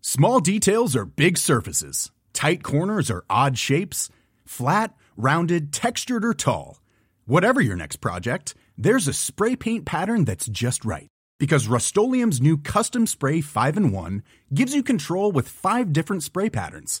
Small 0.00 0.40
details 0.40 0.94
are 0.96 1.06
big 1.06 1.38
surfaces, 1.38 2.10
tight 2.32 2.62
corners 2.62 3.10
are 3.10 3.24
odd 3.30 3.56
shapes, 3.56 4.10
flat, 4.44 4.94
rounded, 5.16 5.72
textured, 5.72 6.24
or 6.24 6.34
tall. 6.34 6.80
Whatever 7.26 7.60
your 7.60 7.76
next 7.76 7.96
project, 7.96 8.54
there's 8.76 9.08
a 9.08 9.12
spray 9.12 9.56
paint 9.56 9.86
pattern 9.86 10.24
that's 10.24 10.46
just 10.46 10.84
right. 10.84 11.08
Because 11.38 11.66
Rust 11.66 11.96
new 11.96 12.58
Custom 12.58 13.06
Spray 13.06 13.40
5 13.40 13.76
in 13.76 13.92
1 13.92 14.22
gives 14.52 14.74
you 14.74 14.82
control 14.82 15.32
with 15.32 15.48
five 15.48 15.92
different 15.92 16.22
spray 16.22 16.50
patterns. 16.50 17.00